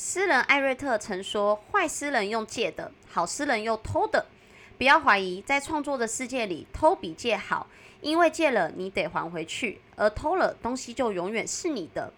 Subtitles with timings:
[0.00, 4.24] 诗人艾瑞特曾说：“坏诗人用借的，好诗人用偷的。
[4.78, 7.66] 不要怀疑，在创作的世界里，偷比借好，
[8.00, 12.12] 因为借了你得还回去，而偷了东西就永远是你的。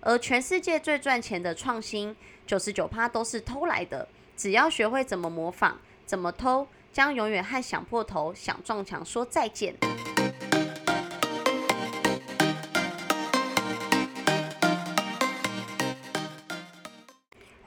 [0.00, 2.14] 而全世界最赚钱的创新，
[2.46, 4.06] 九十九趴都是偷来的。
[4.36, 9.74] 只要学会怎么模仿，怎么偷，将永远和想破头、想撞墙说再见。”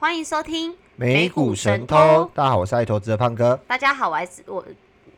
[0.06, 3.58] 欢迎收听美股神偷，大家好，我是爱投资的胖哥。
[3.66, 4.64] 大家好，我是我，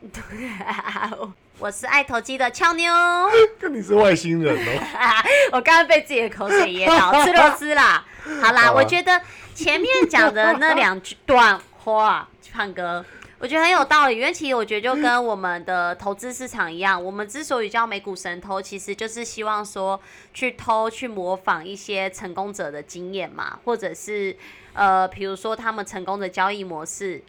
[1.59, 2.91] 我是爱投机的俏妞。
[3.61, 4.81] 跟你是外星人哦。
[5.53, 8.03] 我刚刚被自己的口水噎到，吃螺丝啦。
[8.41, 9.21] 好啦，我觉得
[9.53, 13.05] 前面讲的那两句段话，胖哥。
[13.41, 19.97] 我觉得很有道理，因为其实我觉得就跟我们的投资市场一样，我们之所以叫美股神偷，其实就是希望说
[20.33, 24.35] 去偷、去模仿一些成功者的经验嘛，或者是
[24.73, 27.23] 呃，比如说他们成功的交易模式，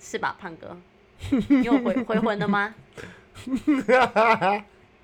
[0.00, 0.74] 是吧，胖哥？
[1.48, 2.74] 你有回 回魂了吗？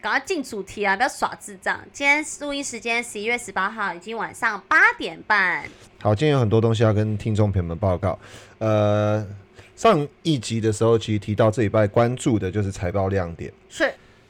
[0.01, 0.97] 赶快进主题啊！
[0.97, 1.79] 不要耍智障。
[1.93, 5.69] 今天录音时间十一月十八号，已经晚上八点半。
[6.01, 8.19] 好，今天有很多东西要跟听众朋友们报告，
[8.59, 9.27] 呃。
[9.77, 13.53] 上一集的时候，其实提到这礼拜关注的就是财报亮点。
[13.69, 13.85] 是，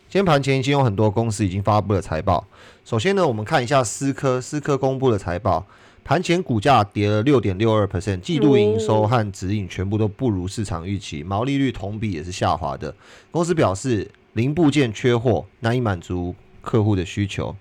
[0.09, 2.47] 今天盘前已经有很多公司已经发布了财报。
[2.85, 5.67] 首先呢，我们看一下思科，思科公布的财报，
[6.03, 12.95] 盘前股价跌了六点六二 percent，季度营收和指引全部都不如市场预期，毛利率同比也是下滑的。
[13.31, 17.55] 公司表示零部件缺货，难以满足客户的需求。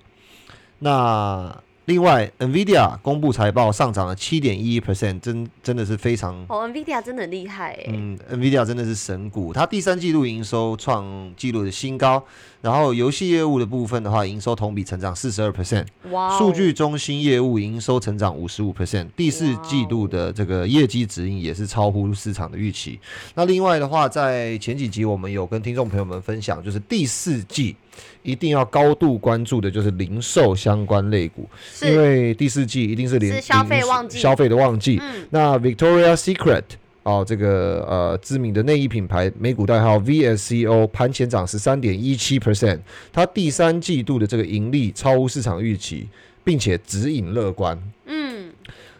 [0.80, 7.86] 那另外，NVIDIA 公布财报上涨了七点一一 percent，真真的是非常哦，NVIDIA 真的很厉害哎。
[7.88, 12.23] 嗯，NVIDIA 真的是神股，它第三季度营收创纪录的新高。
[12.62, 16.38] 然后游戏业务的部分的话，营收同比成长四十二 percent，哇！
[16.38, 22.97] 数据中心业务营收成长五十五 percent，第四季度的这个业绩指引也是超乎市场的预期。
[23.36, 27.75] 那另外的话，在前几集我们有跟听众朋友们分享，就是第四季
[28.22, 31.46] 一定要高度关注的就是零售相关类股，
[31.81, 35.01] 因为第四季一定是零消费旺季，消费的旺季。
[35.29, 36.63] 那 Victoria Secret。
[37.03, 42.79] 哦，这个呃知名的内衣品牌，美股代号 VSCO，盘前涨十三点一七 percent，
[43.11, 46.07] 它第三季度的这个盈利超乎市场预期，
[46.45, 47.78] 并且指引乐观。
[48.05, 48.50] 嗯，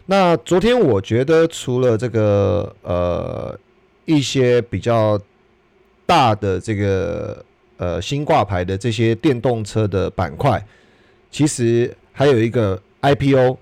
[0.04, 3.58] 那昨天我觉得除了这个呃
[4.04, 5.18] 一些比较
[6.04, 7.42] 大的这个
[7.78, 10.62] 呃新挂牌的这些电动车的板块，
[11.30, 13.58] 其实还有一个 IPO，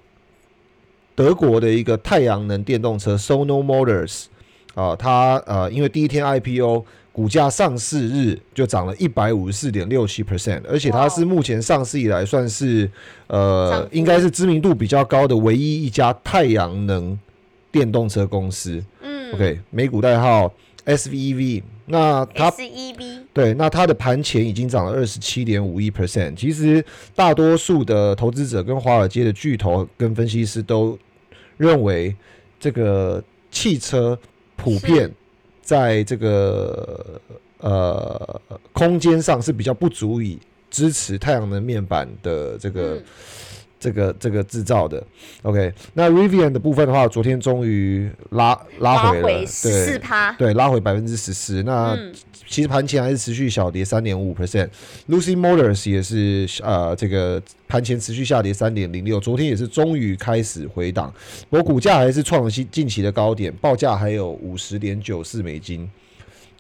[1.14, 4.26] 德国的一个太阳能电动车 Sono Motors。
[4.74, 12.90] 啊，它呃，因为第一天 IPO 股价上市日就涨了一百五十四点六七 percent，而且它是目前上市以来算是
[13.26, 17.18] 呃，应该是知名度比较高的唯一一家太阳能
[17.70, 18.82] 电动车公司。
[19.02, 20.50] 嗯，OK，美股代号
[20.86, 26.36] SVV，那它 S E B 对，那它的盘前已经涨了二十七点五一 percent。
[26.36, 26.84] 其实
[27.14, 30.98] 大多数的投资者跟华尔街的巨头跟分析师都
[31.56, 32.14] 认为
[32.60, 34.18] 这个汽车。
[34.54, 35.12] 普遍
[35.60, 37.20] 在这个
[37.58, 38.40] 呃
[38.72, 40.38] 空间上是比较不足以
[40.70, 43.02] 支持太阳能面板的这个
[43.82, 45.02] 这个这个制造的。
[45.42, 51.62] OK，那 Rivian 的部分的话，昨天终于拉拉回了，对，四趴，对，拉回百分之十四。
[51.64, 51.98] 那
[52.46, 54.68] 其实盘前还是持续小跌三点五 percent。
[55.08, 57.42] Lucy Motors 也是呃这个。
[57.72, 61.10] 盘前持续下跌三点零六，昨天也是终于开始回档，
[61.48, 65.90] 不过股价还是创了近近期的高点，报价还有五十点九四美金。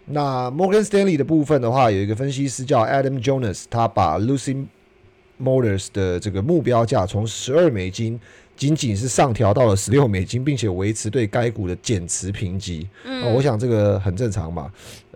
[0.06, 4.64] 那 Morgan Stanley 的部分的话，有一个分析师叫 Adam Jonas，他把 Lucy
[5.42, 8.18] Motors 的这个目标价从十二美金
[8.56, 12.88] 仅仅是上调到了十六美金，并且维持对该股的减持评级。
[13.04, 14.70] 嗯，我想这个很正常嘛，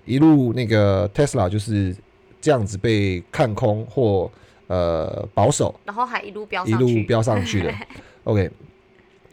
[0.05, 1.95] 一路那个 Tesla 就是
[2.41, 4.31] 这样子被看空或。
[4.69, 7.73] 呃，保守，然后还一路飙一路飙上去的。
[8.25, 8.51] OK，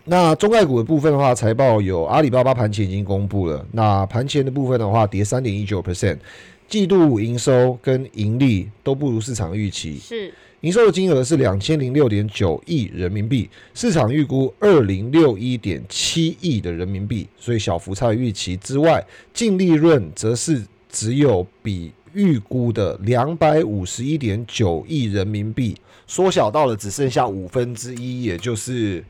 [0.06, 3.66] 那中概股的部分的话，财报有阿里巴巴盘前已经公布了。
[3.72, 6.20] 那盘前的部分的话，跌三点一九 percent，
[6.68, 9.98] 季度营收跟盈利都不如市场预期。
[9.98, 10.32] 是，
[10.64, 21.92] 营收的金额是两千零六点九亿人民币，市场预估二零六一点七亿的人民币，所以小幅差预期之外，净利润则是只有比。
[22.16, 25.76] 预估的两百五十一点九亿人民币
[26.06, 29.04] 缩小到了只剩下五分之一，也就是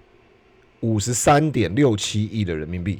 [0.80, 3.00] 五十三点六七亿的人民币，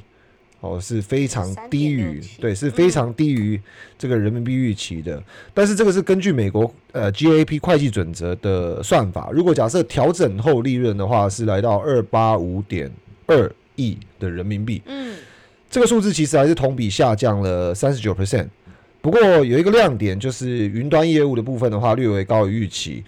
[0.64, 3.60] 哦，是非常低于，对，是非常低于
[3.98, 5.22] 这个人民币预期的。
[5.52, 12.90] 但是这个是根据美国呃 GAAP 会计准则的算法，如果假设调整后利润的话，是来到二八五点
[13.26, 14.80] 二亿的人民币。
[14.86, 15.14] 嗯，
[15.68, 18.48] 这个数字其实还是同比下降了三十九 percent。
[19.02, 23.04] 不过有一个亮点，就是云端业务的部分的话，略微高于预期。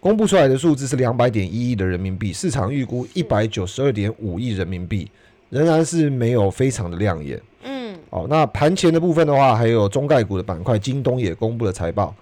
[0.00, 5.10] 公布出来的数字是两百点一亿的人民币，市场预估一百九十二点五亿人民币，
[5.54, 7.40] 仍然是没有非常的亮眼。
[7.62, 12.12] 嗯，哦，那盘前的部分的话，还有中概股的板块，京东也公布了财报，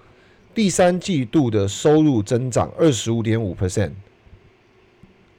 [0.54, 3.92] 第三季度的收入增长二十五点五 percent，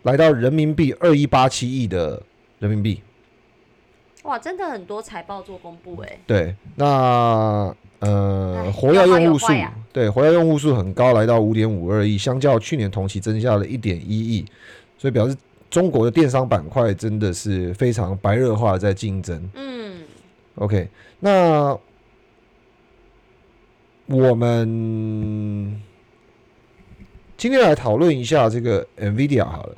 [0.01, 2.19] 来到人民币二一八七亿的
[2.57, 2.99] 人民币。
[4.23, 6.17] 哇，真的很多财报做公布哎。
[6.25, 14.43] 对，那呃，哎活跃用户数啊，对，活跃用户数很高，来到五点五二亿，相较去年同期增加了一点一亿，
[14.97, 15.35] 所以表示
[15.73, 19.49] 中国的电商板块真的是非常白热化在竞争。
[19.55, 20.03] 嗯
[20.53, 20.87] ，OK，
[21.19, 21.75] 那
[24.05, 25.81] 我们
[27.35, 29.75] 今天来讨论一下这个 NVIDIA 好了。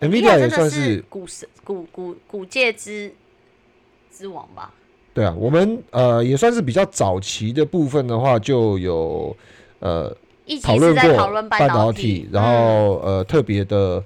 [0.00, 3.10] NVIDIA 也算是股市股股股界之
[4.10, 4.70] 之王吧？
[5.14, 9.34] 对啊，我们呃也算是比较早期的部分的话，就有
[9.78, 10.14] 呃
[10.44, 14.04] 一起是讨论过半导体，然嗯后呃特别的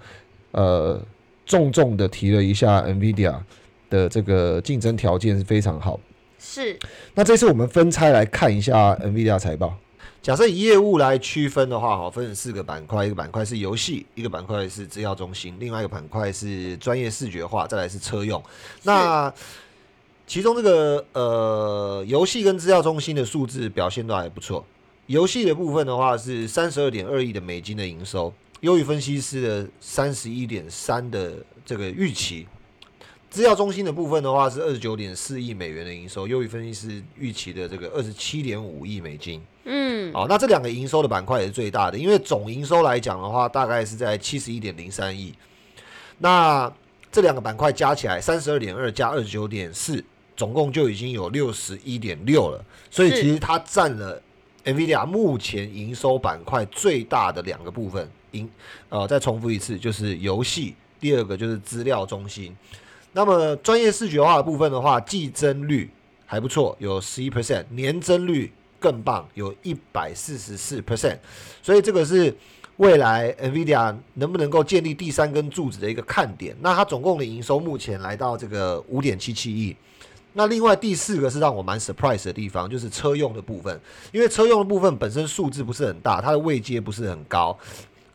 [0.56, 1.00] 呃
[1.46, 3.36] 重重的提了一下 NVIDIA
[3.88, 6.00] 的这个竞争条件是非常好。
[6.38, 6.78] 是
[7.14, 9.76] 那这次我们分拆来看一下 NVIDIA 财报。
[10.22, 18.42] 假设以业务来区分的话，好，分成四个板块，一个板块是游戏，一个板块是制药中心，另外一个板块是专业视觉化，再来是车用。
[18.82, 19.32] 那
[20.26, 24.64] 其中这个呃游戏跟资料中心的数字表现都还不错。
[25.06, 28.32] 游戏的部分的话是三十二点二亿的美金的营收，
[28.66, 31.34] 优于分析师的三十一点三的
[31.64, 32.44] 这个预期。
[33.30, 39.40] 资料中心的部分的话是二十九点四亿美元的营收，优于分析师预期的这个二十七点五亿美金。
[39.66, 45.32] 嗯好，那这两个营收的板块也是最大的，因为总营收来讲的话，大概是在七十一点零三亿。
[46.18, 46.72] 那
[47.12, 50.02] 这两个板块加起来三十二点二加二十九点四，
[50.36, 52.64] 总共就已经有六十一点六了。
[52.90, 54.20] 所以其实它占了
[54.64, 58.10] NVIDIA 目前营收板块最大的两个部分。
[58.32, 58.48] 营
[58.88, 62.56] 呃，再重复一次，就是游戏，第二个就是资料中心。
[63.12, 65.90] 那么专业视觉化的部分的话，季增率
[66.26, 71.18] 还不错，有十一 percent，年增率更棒，有一百四十四 percent，
[71.62, 72.36] 所以这个是
[72.76, 76.54] 未来 NVIDIA 能不能够建立第三根柱子的一个看点。
[76.60, 79.74] 那它总共的营收目前来到这个五点七七亿。
[80.34, 83.80] 那另外第四个是让我蛮 surprise 的地方，就是车用的部分，
[84.12, 87.58] 因为车用的部分本身数字不是很大，它的位阶不是很高，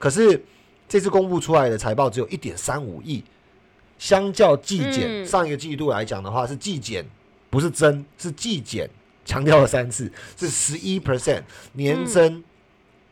[0.02, 0.44] 可是
[0.90, 3.24] 这次公布出来的财报只有一点三五亿，
[4.00, 5.26] 相较季减、嗯。
[5.26, 7.06] 上一个季度来讲的话是季减，
[7.52, 8.90] 不是增，是季减，
[9.24, 11.44] 强调了三次，是十一 percent
[11.74, 12.44] 年增。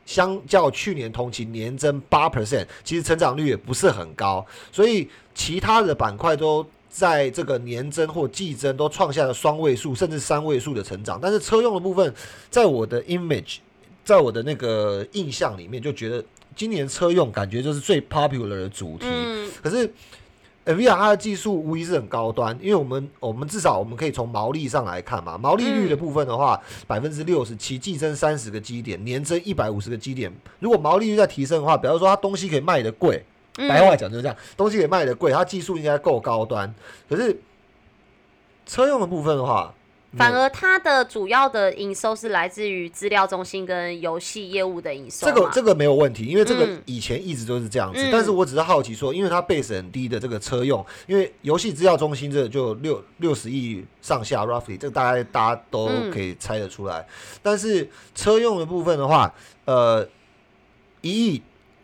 [0.06, 12.12] 相较去年同期年增八 percent，其实成长率也不是很高，所以其他的板块都在这个年增或季增都创下了双位数甚至三位数的成长，但是车用的部分，
[12.50, 13.58] 在我的 image，
[14.04, 16.26] 在我的那个印象里面，就觉得
[16.60, 19.50] 今年车用感觉就是最 popular 的主题，嗯。
[19.64, 19.90] 可是
[20.66, 30.30] NVIDIA 它的技术无疑是很高端，因为我们我们至少我们可以从毛利上来看嘛，毛利率的部分的话，百分之六十七，季增三十个基点，年增一百五十个基点。
[30.60, 33.24] 如果毛利率再提升的话，比方说它东西可以卖的贵，
[33.56, 36.76] 白话讲就是这样，东西可以卖的贵，它技术应该够高端。
[37.08, 37.40] 可是
[38.66, 39.74] 车用的部分的话，
[40.18, 48.00] 反而它的主要的营收是来自于资料中心跟游戏业务的营收这个这个没有问题，因为这个嗯以前一直都是这样子。
[48.02, 57.06] 嗯但是我只是好奇说，因为它 base 很低的这个车用，因为游戏资料中心这就六六十亿上下，roughly 这个大概大家都嗯可以猜得出来。
[57.44, 59.34] 但是车用的部分的话，
[59.66, 60.08] 呃，
[61.02, 61.42] 一亿。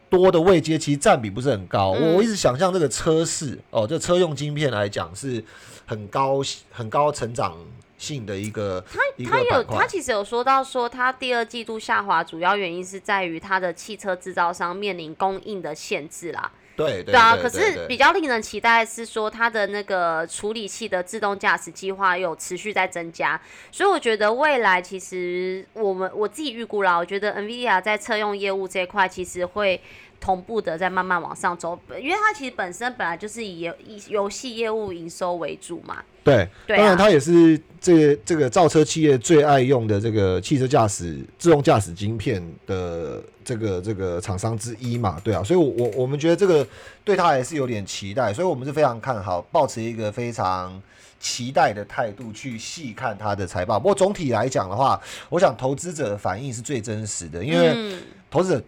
[0.08, 5.44] 多的位阶其实占比不是很高，我嗯我一直想象这个车市哦，这车用晶片来讲是
[5.86, 6.40] 很高
[6.72, 7.58] 很高成长
[7.98, 8.84] 性的一个
[9.18, 16.52] 一个他有他其实有说到说，他第二季度下滑主要原因是在于他的汽车制造商面临供应的限制啦。
[16.76, 23.40] 对对对啊，可是比较令人期待的是说，它的那个处理器的自动驾驶计划有持续在增加，
[23.72, 29.82] 所以我觉得未来其实我们我自己预估啦，我觉得 NVIDIA 在车用业务这一块其实会
[30.26, 35.98] 同步的在慢慢往上走，因为它其实本身本来就是以游以游戏业务营收为主嘛。
[36.24, 46.68] 对，对啊当然它也是这个这个造车企业最爱用的这个汽车驾驶自动驾驶晶片的这个这个厂商之一嘛，对啊，所以我，我我们觉得这个
[47.04, 50.82] 对它还是有点期待，所以我们是非常看好，保持一个非常
[51.20, 53.80] 期待的态度去细看它的财报。
[53.80, 58.02] 不过总体来讲的话，我想投资者的反应是最真实的，因为嗯
[58.32, 58.64] 投资者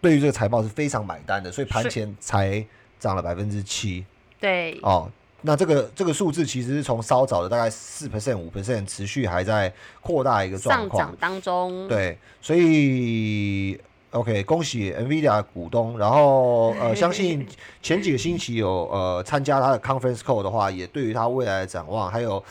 [0.00, 2.64] 对于这个财报是非常买单的，所以盘前才
[2.98, 4.04] 涨了百分之七。
[4.38, 5.10] 对，哦，
[5.42, 11.16] 那这个这个数字其实是从稍早的大概四 percent 五 percent 持续还在扩大一个状况上涨。
[11.18, 13.78] 当中，对，所以
[14.10, 15.98] OK，恭喜 NVIDIA 股东。
[15.98, 17.46] 然后呃， 相信
[17.82, 22.42] 前几个星期有呃参加他的 conference call 的话，也对于他未来的展望，还有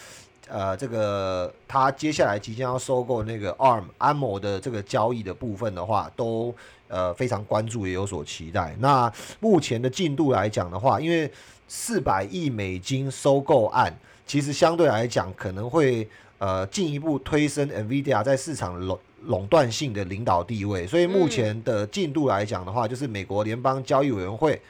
[0.47, 6.53] 呃这个他接下来即将要收购那个 ARM 安谋的这个交易的部分的话，都
[6.87, 8.75] 呃非常关注，也有所期待。
[8.79, 11.31] 那目前的进度来讲的话，因为
[11.67, 13.91] 四百亿美金收购案，
[14.25, 20.85] 其实相对来讲可能会呃进一步推升 NVIDIA 在市场垄垄断性的领导地位。
[20.85, 24.61] 所以目前的进度来讲的话，就是美国联邦交易委员会、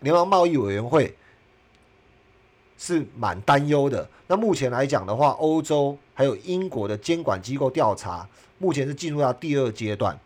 [0.00, 1.14] 联邦贸易委员会
[2.76, 4.08] 是蛮担忧的。
[4.26, 10.18] 那目前来讲的话，欧洲还有英国的监管机构调查，目前是进入到第二阶段。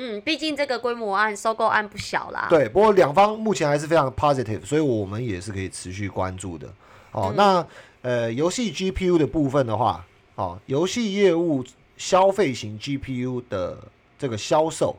[0.00, 2.46] 嗯，毕竟这个规模案、收购案不小啦。
[2.48, 6.72] 对，不过两方目前还是非常 positive，所以我们也是可以持续关注的。
[7.10, 7.66] 哦，那
[8.02, 11.64] 呃，游戏 GPU 的部分的话，哦，游戏业务
[11.96, 13.76] 消费型 GPU 的
[14.16, 14.96] 这个销售，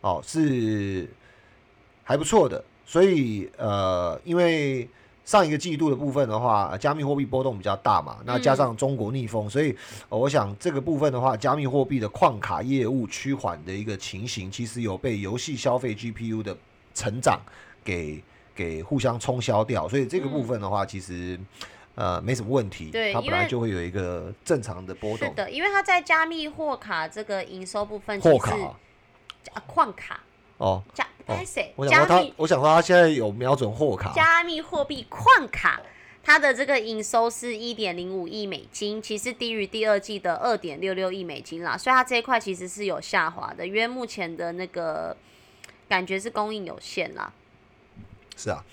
[0.00, 1.08] 哦是
[2.02, 4.88] 还不错的，所以呃，因为
[5.24, 9.74] 上一个季度的部分的话，呃加密货币波动比较大嘛，那加上中国逆风，所以、
[10.08, 16.56] 呃我想这个部分的话，加密货币的矿卡业务趋缓的一个情形，其实有被游戏消费 GPU 的
[16.94, 17.40] 成长
[17.82, 18.22] 给
[18.54, 21.40] 给互相冲销掉，所以这个部分的话，其实
[21.94, 25.28] 呃没什么问题，它本来就会有一个正常的波动。
[25.28, 28.54] 是的，因为它在加密货卡这个营收部分，货卡。
[28.56, 28.76] 啊
[29.52, 30.20] 啊矿卡。
[30.56, 31.72] 哦，加哦拍谁？
[31.76, 35.80] 我想说他我想说他现在有瞄准货卡，加密货币矿卡。
[36.26, 45.14] 它的这个营收是一点零五亿美金，其实低于第二季的二点六六亿美金啦，所以它这一块其实是有下滑的，因为目前的那个
[45.86, 47.30] 感觉是供应有限啦。
[48.38, 48.64] 是啊，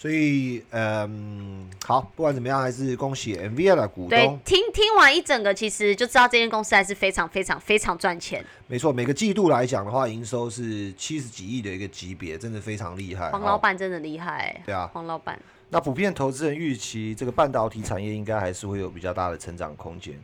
[0.00, 8.44] 所以嗯，好，不管怎么样，还是恭喜 NVIDIA 的股对东，，听听完一整个，其实就知道这间公司还是非常非常非常赚钱。
[8.68, 13.28] 没错，每个季度来讲的话，营收是七十几亿的一个级别，真的非常厉害。
[13.32, 15.36] 黄老板真的厉害、欸，对啊，黄老板。
[15.70, 20.14] 那普遍投资人预期这个半导体产业应该还是会有比较大的成长空间。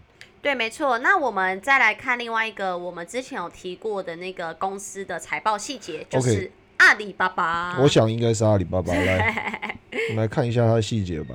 [0.41, 0.99] 对，没错。
[0.99, 7.79] 那我们再来看另外一个我们之前有提过的那个公司的财报细节，就是阿里巴巴。
[7.81, 9.79] 我想应该是阿里巴巴 来，
[10.11, 11.35] 我们来看一下它的细节吧。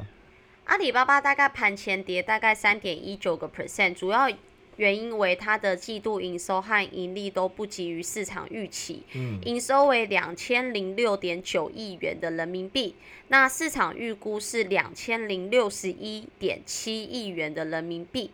[0.65, 4.29] 阿里巴巴大概盘前跌大概三点一九个 percent，主要
[4.77, 9.03] 原因为它的季度营收和盈利都不及于市场预期，
[9.43, 12.95] 营收为两千零六点九亿元的人民币，
[13.29, 18.31] 那市场预估是两千零六十一点七亿元的人民币。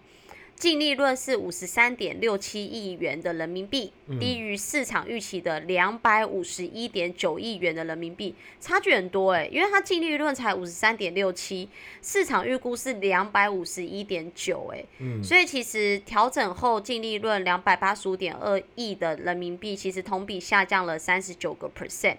[0.57, 11.67] 净利润是五十三点六七亿元的人民币，低于市场预期的两百五十一点九亿元的人民币，差距很多诶、因为它净利润才五十三点六七，
[12.01, 14.83] 市场预估是两百五十一点九，哎，
[15.21, 22.15] 所以其实调整后净利润两百八十五点二亿的人民币，其实同比下降了三十九个 percent。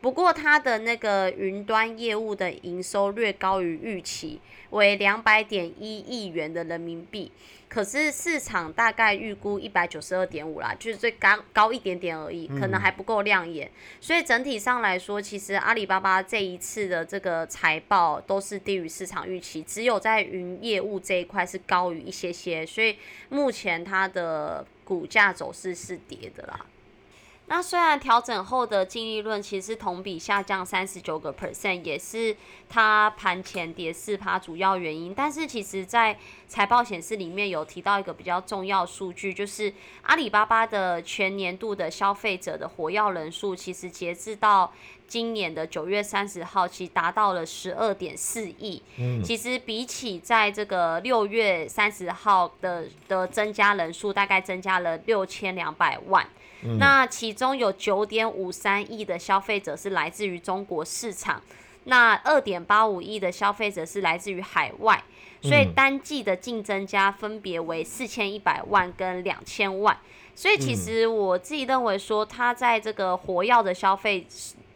[0.00, 4.40] 不过它的那个云端业务的营收略高于预期，
[4.70, 7.30] 为两百点一亿元的人民币。
[7.68, 13.70] 可是市场大概预估一百九十二点五啦，就是最高高一点点而已，可能还不够亮眼。
[14.00, 22.96] 所以整体上来说，其实阿里巴巴这一次的这个财报都是低于市场预期，只有在云业务这一块是高于一些些，所以
[23.28, 26.64] 目前它的股价走势是跌的啦。
[27.48, 32.36] 那虽然调整后的净利润其实同比下降三十九个 percent，也是
[32.68, 44.70] 它盘前跌四趴主要原因，但是其实在财报显示里面有提到一个比较重要数据，就是阿里巴巴的全年度的消费者的活跃人数，其实截至到
[45.06, 48.82] 今年的九月三十号，其实达到了十二点四亿。
[48.98, 56.28] 嗯其实比起在这个六月三十号的的增加人数，大概增加了六千两百万。
[56.78, 61.42] 那其中有九点五三亿的消费者是来自于中国市场，
[61.84, 65.02] 那二点八五亿的消费者是来自于海外，
[65.40, 69.96] 所以单季的净增加分别为四千一百万跟两千万。
[70.34, 74.26] 所以其实我自己认为说，它在这个活药的消费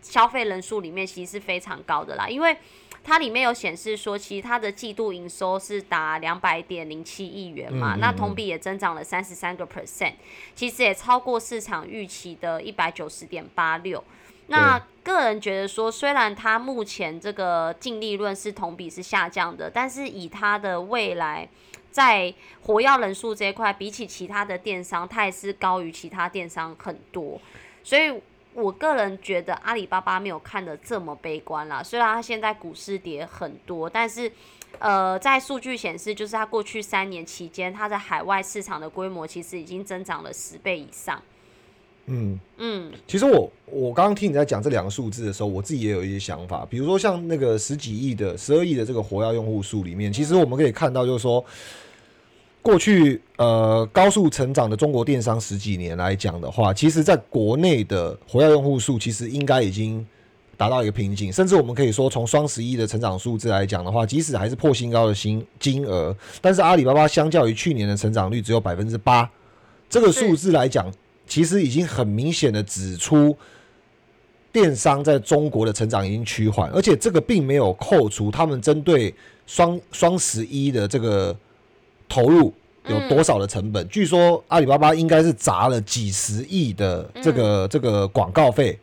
[0.01, 2.57] 消费人数里面，其实是非常高的啦，因为
[3.05, 10.15] 它里面有显示说，其实它的季度营收是达两百点零七亿元嘛，嗯嗯那同比也增长了三十三个 percent，
[10.55, 14.03] 其实也超过市场预期的一百九十点八六。
[14.49, 21.49] 那个人觉得说，虽然它目前这个净利润是同比是下降的，但是以它的未来
[21.91, 22.33] 在
[22.63, 27.41] 活跃人数这一块，比起其他的电商，它也是高于其他电商很多。
[27.83, 28.21] 所以
[28.55, 31.83] 我个人觉得阿里巴巴没有看得这么悲观啦。
[31.83, 34.31] 虽然它现在股市跌很多，但是
[34.79, 41.23] 呃，在数据显示，就是它过去三年期间，它在海外市场的规模其实已经增长了十倍以上。
[42.07, 46.67] 嗯，嗯，其实我我刚刚听你在讲这两个数字的时候，我自己也有一些想法。
[46.69, 51.45] 比如说像那个十几亿的、十二亿的这个活跃用户数里面，其实我们可以看到，就是说，
[52.63, 60.07] 过去呃高速成长的中国电商十几年来讲的话，其实在国内的活跃用户数其实应该已经
[60.57, 69.29] 达到一个瓶颈，甚至我们可以说，从双十一的成长数字来讲的话，即使还是破新高的新金额，但是阿里巴巴相较于去年的成长率只有百分之八，
[69.91, 70.91] 这个数字来讲。
[71.25, 73.35] 其实已经很明显的指出，
[74.51, 79.15] 电商在中国的成长已经趋缓，而且这个并没有扣除他们针对
[79.47, 81.35] 双双十一的这个
[82.13, 82.53] 投入
[82.89, 83.89] 有多少的成本。
[83.89, 88.79] 据说阿里巴巴应该是砸了几十亿的这个这个广告费。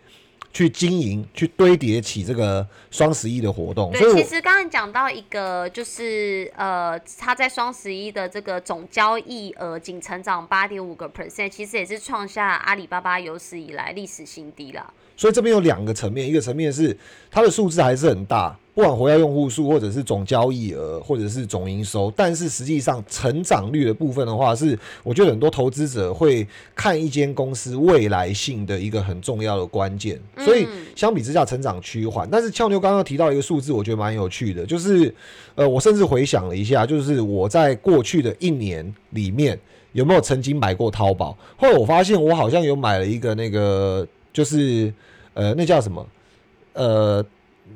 [0.51, 3.91] 去经营，去堆叠起这个双十一的活动。
[3.91, 14.91] 对，其实刚刚讲到一个，就是呃，它在双十一的这个总交易额仅成长八点五个 percent，其实也是创下阿里巴巴有史以来历史新低了。
[15.19, 16.95] 所以这边有两个层面，一个层面是
[17.29, 30.17] 它的数字还是很大，不管活跃用户数，或者是总交易额，或者是总营收，但是实际上成长率的部分的话，是我觉得很多投资者会看一间公司未来性的一个很重要的关键。
[30.37, 32.25] 所以相比之下，成长趋缓。
[32.31, 35.13] 但是俏妞刚刚提到一个数字，我觉得蛮有趣的，就是
[35.55, 39.59] 呃，我甚至回想了一下，就是我在过去的一年里面
[39.91, 44.07] 有没有曾经买过淘宝，后来我发现我好像有买了一个那个。
[44.31, 44.93] 就是，
[45.33, 46.05] 呃，那叫什么？
[46.73, 47.25] 呃，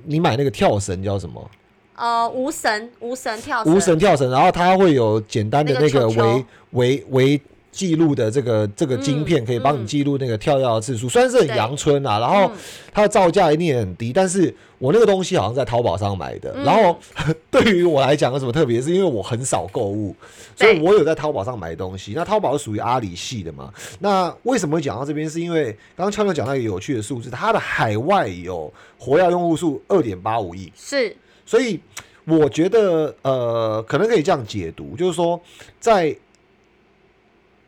[0.05, 1.51] 你买那个跳绳叫什么？
[1.95, 7.41] 呃，无绳，无绳跳，无绳跳绳，然后它会有简单的那个围围围。
[7.73, 12.49] 记录的这个这个晶片可以帮你记录那个跳跃的次数，虽然是很阳春啊，然后
[12.93, 16.95] 它的造价一定也很低，但是我那个东西好像在淘宝上买的，然后
[17.49, 18.79] 对于我来讲有什么特别？
[18.79, 20.15] 是因为我很少购物，
[20.55, 22.13] 所以我有在淘宝上买东西。
[22.15, 23.73] 那淘宝是属于阿里系的嘛？
[23.99, 25.27] 那为什么会讲到这边？
[25.27, 31.79] 是因为刚刚俏妞讲到一个有趣的数字，它的海外有活跃用户数二点八五亿，是，所以
[32.25, 35.41] 我觉得呃，可能可以这样解读，就是说
[35.79, 36.15] 在。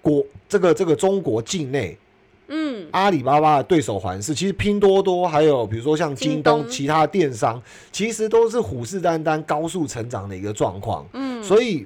[0.05, 1.97] 国这个这个中国境内，
[2.47, 7.59] 嗯，阿里巴巴的对手环是，其实拼多多还有比如说像京东其他电商，
[7.91, 11.03] 其实都是虎视眈眈、高速成长的一个状况。
[11.13, 11.83] 嗯，所以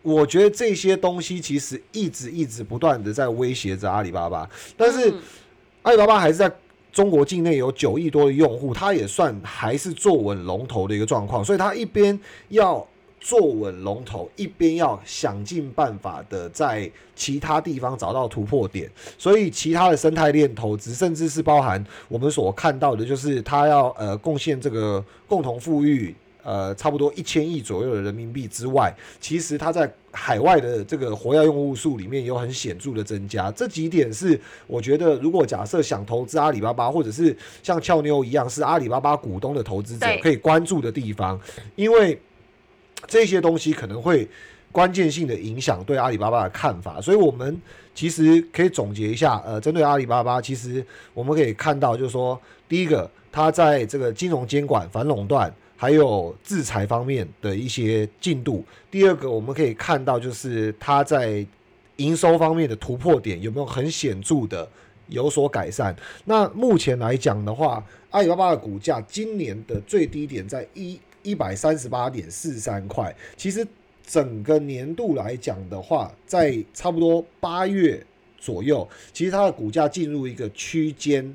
[0.00, 5.12] 我觉得这些东西其实一直一直不断的在威胁着阿里巴巴，但是
[5.82, 6.50] 阿里巴巴还是在
[6.90, 12.86] 中国境内有九亿多的用户，它也算还是坐稳龙头的一个状况，所以它一边要。
[13.20, 33.50] 坐稳龙头，一边要想尽办法的在其他地方找到突破点，所以其他的生态链投资，甚至是包含我们所看到的，就是它要呃贡献这个共同富裕呃差不多一千亿左右的人民币之外，其实它在海外的这个活跃用户数里面有很显著的增加。
[33.50, 41.38] 这几点是我觉得，如果假设想投资阿里巴巴，或者是像俏妞一样是阿里巴巴股东的投资者，可以关注的地方，
[41.74, 42.16] 因为。
[43.06, 44.28] 这些东西可能会
[44.70, 47.58] 关键性的影响对阿里巴巴的看法，所以我们
[47.94, 50.84] 其实可以总结一下，呃，针对阿里巴巴，其实
[51.14, 61.44] 我们可以看到，就是说，第一个，它在这个金融监管、反垄断还有制裁方面的一些进度；第二个，我们可以看到，就是它在
[61.96, 64.68] 营收方面的突破点有没有很显著的
[65.08, 65.96] 有所改善。
[66.26, 71.00] 那目前来讲的话，阿里巴巴的股价今年的最低点在一。
[71.22, 73.66] 一百三十八点四三块，其实
[74.06, 78.04] 整个年度来讲的话，在差不多八月
[78.38, 81.34] 左右，其实它的股价进入一个区间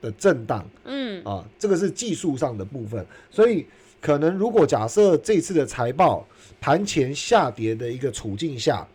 [0.00, 3.66] 的震荡，嗯，啊，这个是技术上的部分，所以
[4.00, 6.26] 可能如果假设这次的财报
[6.60, 8.86] 盘前下跌的一个处境下，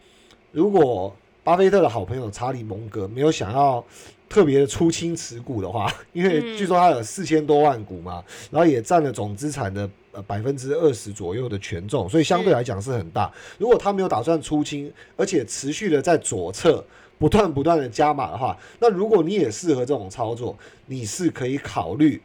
[0.52, 3.84] 如果巴菲特的好朋友查理蒙格没有想要。
[4.30, 13.32] 特别的出清持股的话， 因为据说他有四千多万股嘛，然后也占了总资产的呃百分之二十左右的权重，所以相对来讲是很大。
[13.58, 16.86] 如果他没有打算出清，而且持续的在左侧
[17.18, 22.22] 不断不断的加码的话，那如果你也适合这种操作，你是可以考虑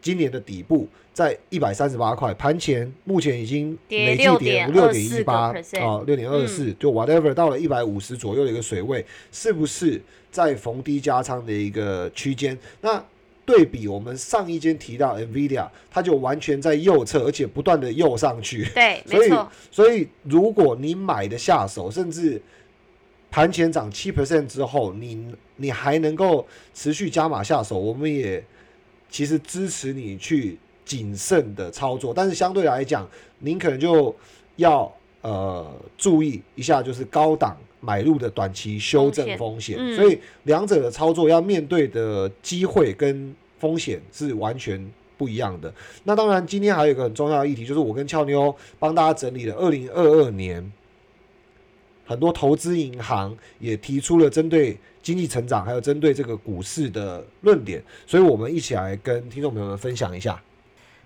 [0.00, 10.00] 今年的底部在一百三十八块，盘前目前已经累计跌六点一八啊，六点二四，就 whatever 到了一百五十左右的一个水位，是不是？
[10.28, 13.02] 在逢低加仓的一个区间，那
[13.46, 18.62] 对比我们上一间提到 Nvidia，它就完全在右侧，而且不断的右上去。
[18.74, 19.50] 对， 没错。
[19.70, 22.38] 所以如果你买的下手，甚至
[23.30, 28.44] 盘前涨七 percent 之后，你你还能够持续加码下手，我们也
[29.10, 34.14] 其实支持你去谨慎的操作，但是相对来讲，您可能就
[34.56, 34.92] 要
[35.22, 35.66] 呃
[35.96, 44.84] 注意一下，就是高档买入的短期修正风险，嗯所以两者的操作要面对的机会跟风险是完全。
[45.18, 45.72] 不一样的。
[46.04, 50.70] 那当然，今天还有一个很重要的议题，就是我跟俏妞帮大家整理了二零二二年
[52.06, 60.40] 很多投资银行也提出了针对经济成长，还有针对这个股市的论点，所以我们一起来跟听众朋友们分享一下。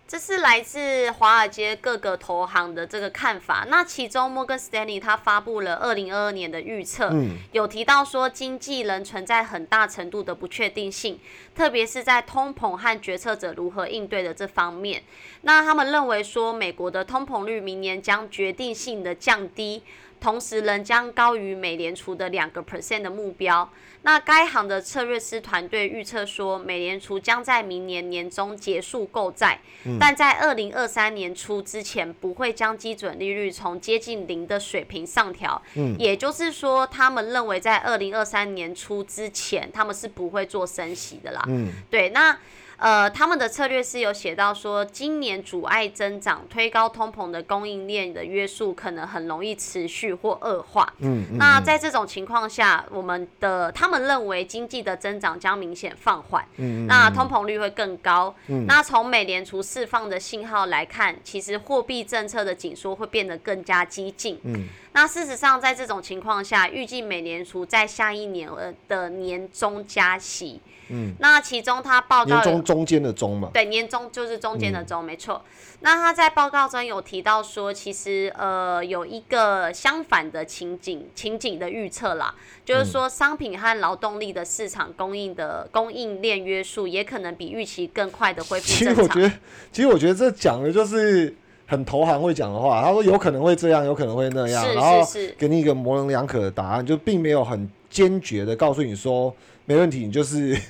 [0.06, 3.64] 这是来自华尔街各个投行的这个看法。
[3.70, 11.20] 那其中摩根斯丹利他发布了二零二二年的预测，嗯有提到说经济仍存在很大程度的不确定性，
[11.54, 15.00] 特别是在通膨和决策者如何应对的这方面。
[15.42, 19.84] 那他们认为说，美国的通膨率明年将决定性的降低。
[20.20, 23.68] 同时仍将高于美联储的两个 percent 的目标。
[24.02, 29.60] 那该行的策略师团队预测说，美联储将在明年年中结束购债，
[29.98, 35.60] 但在二零二三年初之前不会将基准利率从接近零的水平上调。
[35.98, 41.44] 也就是说，他们认为在二零二三年初之前，他们是不会做升息的啦。
[41.48, 42.38] 嗯对，那
[42.80, 50.90] 呃，他们的策略是有写到说，今年阻碍增长、推高通膨的供应链的约束可能很容易持续或恶化。
[51.00, 58.34] 嗯嗯那在这种情况下，我们的他们认为经济的增长将明显放缓，嗯那通膨率会更高。
[58.46, 64.40] 嗯那从美联储释放的信号来看，其实货币政策的紧缩会变得更加激进。
[64.44, 70.62] 嗯那事实上，在这种情况下，预计美联储在下一年呃的年中加息。
[70.90, 75.42] 嗯，那其中他报告年中中间的中嘛，对，年中就是中间嗯的中，没错。
[75.82, 82.34] 那他在报告中有提到说，其实呃有一个相反的情景情景的预测啦，
[82.66, 88.90] 就是说商品和劳动力的市场供应的供应链约束也可能比预期更快的恢复其实。
[89.00, 89.32] 我觉得，
[89.72, 91.34] 其实我觉得这讲的就是
[91.66, 92.82] 很投行会讲的话。
[92.82, 95.00] 他说有可能会这样，有可能会那样，是然后
[95.38, 100.60] 给你一个模棱两可的答案，就并没有很坚决的告诉你说没问题，你就是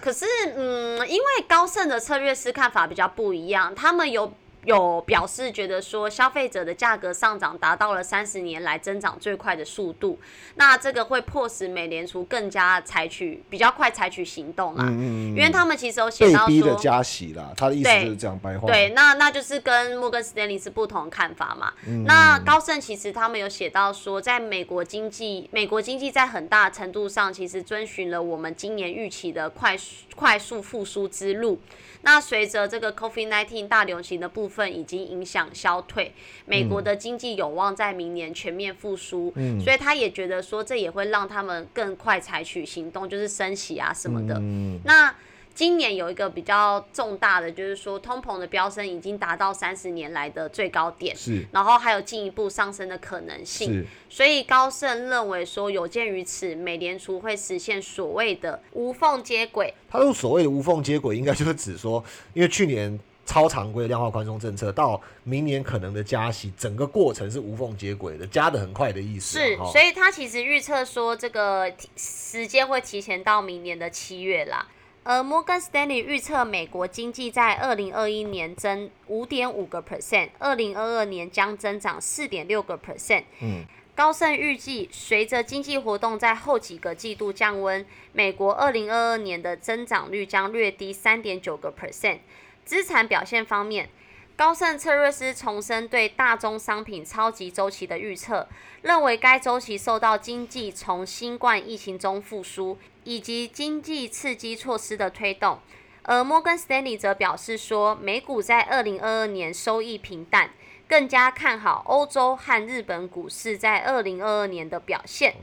[0.00, 0.24] 可是，
[0.56, 4.32] 嗯，因为高盛的策略师看法比较不一样，他们有
[4.64, 10.18] 有表示觉得说，消费者的价格上涨达到了三十年来增长最快的速度，
[10.56, 16.48] 那这个会迫使美联储更加采取比较快采取行动啦，嗯嗯因为他们其实有写到说。
[16.48, 17.52] 逼的加息啦。
[17.56, 18.66] 他的意思就是这样白话。
[18.66, 21.72] 对，那那就是跟摩根斯丹利是不同的看法嘛。
[21.86, 31.58] 嗯那高盛其实他们有写到说，在美国经济，美国经济在很大程度上其实遵循了我们今年预期的快速快速复苏之路。
[32.02, 36.12] 那随着这个 COVID-19 大流行的部分已经影响消退，
[36.46, 39.32] 美国的经济有望在明年全面复苏。
[39.36, 44.36] 嗯所以他也觉得说，这也会让他们更快采取行动，就是升息啊什么的。
[44.40, 45.14] 嗯那
[45.60, 53.74] 今年有一个比较重大的，就是说通膨的飙升已经达到三十年来的最高点，是然后还有进一步上升的可能性。
[53.74, 59.74] 是所以高盛认为说，有鉴于此，美联储会实现所谓的无缝接轨。
[59.90, 69.44] 他说所谓的无缝接轨，应该就是指说，因为去年超常规量化宽松政策到明年可能的加息，整个过程是无缝接轨的，加的很快的意思啊。
[69.44, 74.66] 是，所以他其实预测说，这个提时间会提前到明年的七月啦。
[75.10, 83.24] 而摩根斯丹利预测美国经济在二零二一年增五点五个 percent，二零二二年将增长四点六个 percent。
[83.40, 83.64] 嗯，
[83.96, 92.20] 高盛预计，随着经济活动在后几个季度降温，美国二零二二年的增长率将略低三点九个 percent。
[92.64, 93.88] 资产表现方面，
[94.36, 98.46] 高盛策略师重申对大宗商品超级周期的预测，
[98.82, 102.78] 认为该周期受到经济从新冠疫情中复苏
[103.10, 105.58] 以及经济刺激措施的推动。
[106.02, 110.50] 而摩根斯丹利则表示说，美股在二零二二年收益平淡，
[110.86, 115.34] 更加看好欧洲和日本股市在二零二二年的表现。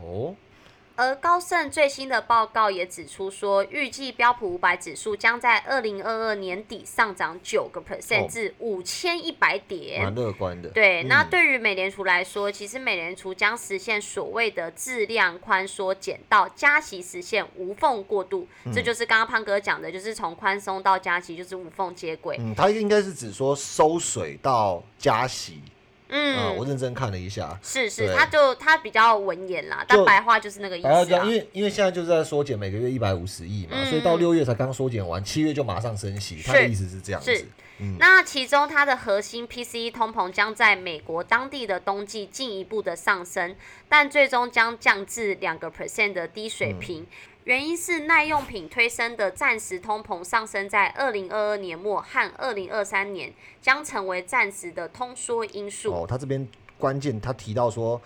[0.98, 10.02] 而高盛最新的报告也指出说，预计标普五百指数将在二零二二年底上涨九个 percent 哦至五千一百点。
[10.02, 10.70] 蛮乐观的。
[10.70, 22.38] 对，嗯那对于美联储来说，其实美联储将实现所谓的质量宽缩减到加息实现无缝过渡，嗯这就是刚刚胖哥讲的，就是从宽松到加息就是无缝接轨。
[22.40, 25.62] 嗯，他应该是指说收水到加息
[26.10, 27.58] 啊，我嗯，认真看了一下。
[27.62, 31.34] 是是，他就他比较文言啦，但白话就是那个意思啊还要这样，因。
[31.34, 37.34] 为因为现在就是在缩减每个月一百五十亿嘛，嗯所以到六月才刚缩减完，七月就马上升息，他的意思是这样子。
[37.80, 43.56] 嗯那其中它的核心 PCE 通膨将在美国当地的冬季进一步的上升，
[43.88, 47.06] 但最终将降至两个 percent 的低水平。
[47.48, 55.94] 原因是耐用品推升的暂时通膨上升在二零二二年末和二零二三年将成为暂时的通缩因素。
[55.94, 56.46] 哦，他这边
[56.78, 58.02] 关键他提到说，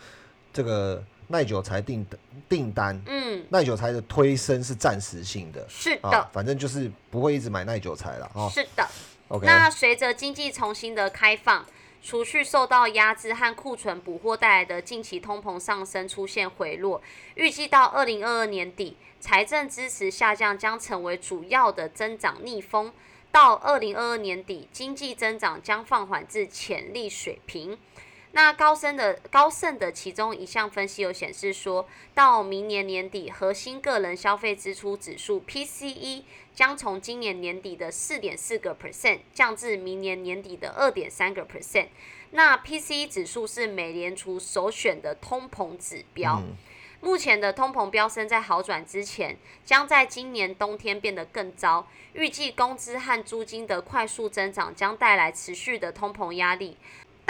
[0.53, 2.05] 这个耐久材订
[2.47, 8.47] 订单，嗯，耐久材的推升是暂时性的是的，啊，反正就是不会一直买耐久材了哦。
[8.53, 8.87] 是的。
[9.29, 11.65] OK，那随着经济重新的开放，
[12.03, 17.01] 除去受到压制和库存补货带来的近期通膨上升出现回落，
[17.35, 22.91] 预计到二零二二年底，财政支持下降将成为主要的增长逆风。
[23.31, 27.77] 到二零二二年底，经济增长将放缓至潜力水平。
[28.33, 41.87] 那高盛的高盛的其中一项分析有显示说，到明年年底，核心个人消费支出指数 PCE 将从今年年底的四点四个 percent 降至明年年底的二点三个 percent。
[42.31, 46.41] 那 PCE 指数是美联储首选的通膨指标。
[46.41, 46.55] 嗯
[47.03, 51.87] 目前的通膨飙升在好转之前，将在今年冬天变得更糟。
[52.13, 56.77] 预计工资和租金的快速增长将带来持续的通膨压力，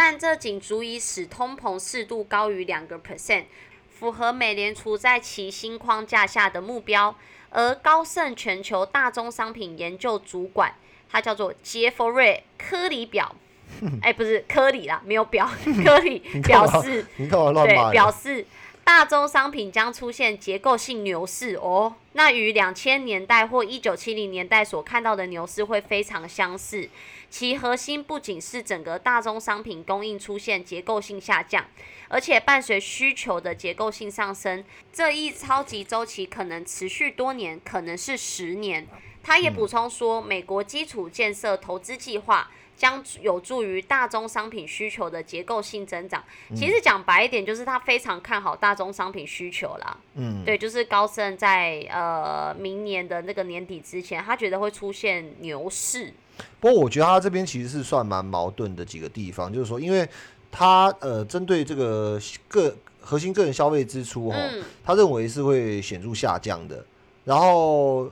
[0.04, 3.44] 但这仅足以使通膨适度高于两个 percent，
[3.88, 7.16] 符合美联储在其新框架下的目标。
[7.52, 10.74] 而高盛全球大宗商品研究主管，
[11.08, 13.36] 他叫做杰弗瑞·科里表，
[14.02, 15.48] 哎，不是科里啦，没有表，
[15.86, 17.06] 科里表示。
[17.16, 17.92] 对？
[17.92, 18.44] 表示
[18.84, 21.96] 大宗商品将出现结构性牛市哦。
[22.14, 26.90] 那与两千年代或一九七零年代所看到的牛市会非常相似。
[27.30, 31.66] 其核心不仅是整个大宗商品供应出现结构性下降，
[32.10, 38.86] 而且伴随需求的结构性上升，这一超级周期可能持续多年，可能是十年。
[39.24, 46.24] 他也补充说，美国基础建设投资计划将有助于大宗商品需求的结构性增长。
[46.56, 49.96] 其实讲白一点，就是他非常看好大宗商品需求啦。
[50.16, 56.12] 嗯，对，就是高盛在呃明年的那个年底之前，他觉得会出现牛市。
[56.60, 60.10] 不过我觉得他这边其实是算蛮矛盾的几个地方，就是说，因为
[60.50, 66.84] 他呃针对这个个核心个人消费支出哦，嗯他认为是会显著下降的，
[67.24, 68.10] 然后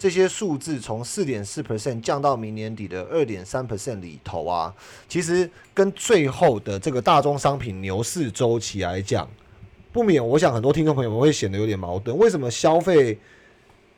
[0.00, 4.74] 这些数字从四点四 percent 降到明年底的二点三 percent 里头啊，
[5.06, 9.28] 其实跟最后的这个大宗商品牛市周期来讲，
[9.92, 13.18] 不免我想很多听众朋友们会显得有点矛盾，为什么消费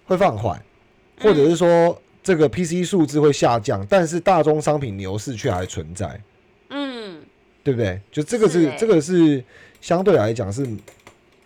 [0.04, 0.60] 会放缓，
[1.20, 6.20] 或者是说这个 PC 数字会下降，但是大宗商品牛市却还存在？
[6.70, 7.22] 嗯，
[7.62, 8.00] 对不对？
[8.10, 9.44] 就这个是这个是
[9.80, 10.68] 相对来讲是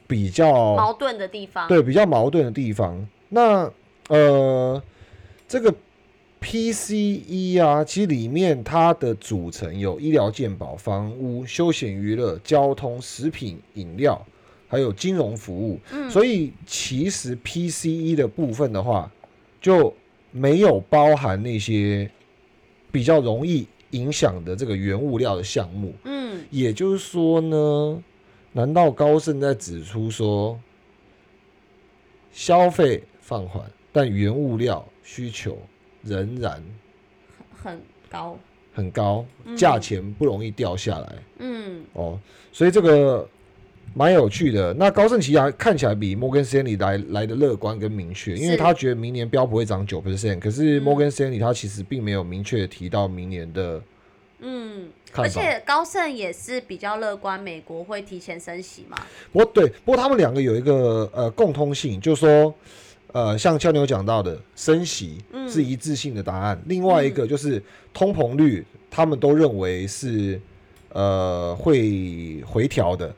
[0.07, 1.69] 比较矛盾的地方。
[1.69, 3.07] 对比较矛盾的地方。
[3.29, 3.71] 那
[4.09, 4.83] 呃，
[5.49, 5.75] 这个
[6.41, 14.25] PCE 啊，其实里面它的组成有医疗健保、房屋、休闲娱乐、交通、食品饮料，
[14.69, 15.81] 还有金融服务。
[15.91, 19.11] 嗯所以其实 PCE 的部分的话，
[19.61, 19.93] 就
[20.31, 22.09] 没有包含那些
[22.93, 25.93] 比较容易影响的这个原物料的项目。
[26.05, 28.03] 嗯，也就是说呢，
[28.53, 30.61] 难道高盛在指出说，
[32.33, 33.65] 消费放缓，
[33.97, 35.59] 但原物料需求
[36.03, 36.63] 仍然
[37.63, 37.81] 很
[38.11, 38.39] 高。
[38.75, 39.57] 很高，嗯。
[39.57, 41.15] 价钱不容易掉下来。
[41.39, 41.83] 嗯。
[41.95, 42.21] 哦，
[42.53, 43.27] 所以这个
[43.95, 44.75] 蛮有趣的。
[44.75, 50.83] 那高盛其实还看起来比摩根 Stanley 来来的乐观跟明确，因为他觉得明年标普会涨九 percent，可是嗯。
[50.83, 53.83] 摩根 Stanley 他其实并没有明确地提到明年的
[54.41, 58.99] 嗯，而且高盛也是比较乐观，美国会提前升息嘛。
[59.33, 62.55] 不过对，不过他们两个有一个呃共通性，就是说，
[63.13, 66.61] 呃，像俏妞讲到的，升息嗯是一致性的答案。
[66.67, 67.63] 另外一个就是
[67.95, 70.41] 通膨率，他们都认为是
[70.91, 73.15] 呃会回调的，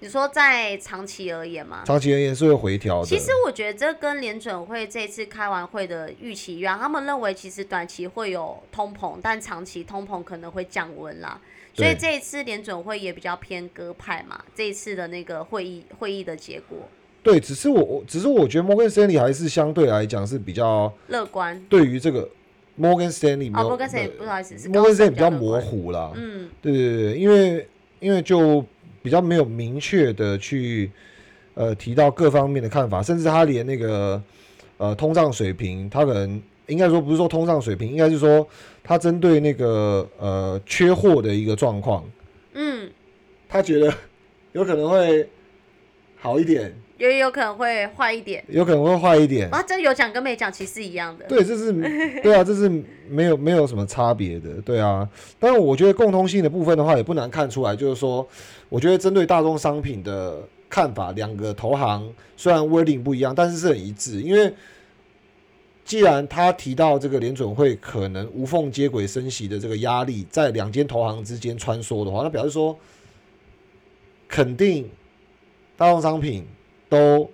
[0.00, 1.82] 你说在长期而言吗？
[1.86, 3.06] 长期而言是会回调的。
[3.06, 11.40] 其实我觉得这跟联准会这次开完会的预期一样，他们认为其实短期会有通膨，但长期通膨可能会降温啦。
[11.72, 16.88] 所以这一次联准会也比较偏鸽派嘛，这一次的那个会议会议的结果
[17.24, 21.60] 对，只是我我只是我觉得摩根 Stanley 还是相对来讲是比较乐观。
[21.70, 22.28] 对于这个
[22.76, 25.58] 摩根 Stanley 没哦，有摩根斯坦不好意思，是摩根 Stanley 比较模。
[25.58, 26.12] 糊啦。
[26.14, 27.66] 嗯对对对，因为
[27.98, 28.62] 因为就
[29.02, 30.90] 比较没有明确的去
[31.54, 34.22] 呃提到各方面的看法，甚至他连那个
[34.76, 38.46] 呃通胀水平，他可能应该说不是说通胀水平，应该是说
[38.82, 42.04] 他针对那个呃缺货的一个状况，
[42.52, 42.90] 嗯
[43.48, 43.90] 他觉得
[44.52, 45.26] 有可能会
[46.16, 48.44] 好一点，也有可能会坏一点。
[48.48, 49.48] 有可能会坏一点。
[49.50, 51.24] 啊，这有讲跟没讲其实一样的。
[51.26, 51.72] 对，这是
[52.22, 52.68] 对啊，这是
[53.08, 55.08] 没有没有什么差别的，对啊。
[55.38, 58.26] 但是我觉得共通性的部分的话，也不难看出来，就是说，
[58.68, 64.20] 我觉得针对大宗商品的看法，两个投行虽然 wording 不一样，但是是很一致。
[64.20, 64.52] 因为
[65.84, 72.78] 既然他提到这个联准会可能无缝接轨升息的这个压力在两间投行之间穿梭的话，那表示说
[74.26, 74.88] 肯定
[75.76, 76.46] 大众商品
[76.94, 77.28] 都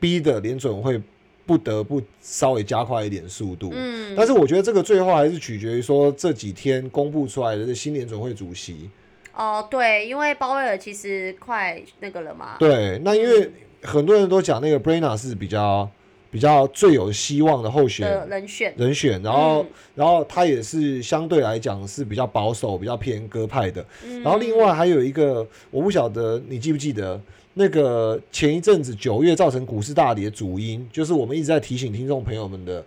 [0.00, 1.00] 逼的联准会
[1.46, 3.70] 不得不稍微加快一点速度。
[3.72, 8.90] 嗯，但是我觉得这个最后还是取决于说这几天公布出来的这新联准会主席。
[9.32, 12.56] 哦，对，因为鲍威尔其实快那个了嘛。
[12.58, 13.50] 对，那因为
[13.82, 15.88] 很多人都讲那个 Brena 是比较
[16.30, 23.84] 比较最有希望的候选人选，人选，然后、嗯然后他也是相对来讲是比较保守、比较偏鸽派的。
[24.04, 27.20] 嗯然后另外还有一个，我不晓得你记不记得，
[27.58, 32.84] 那个前一阵子九月造成股市大跌的主因，就是我们一直在提醒听众朋友们的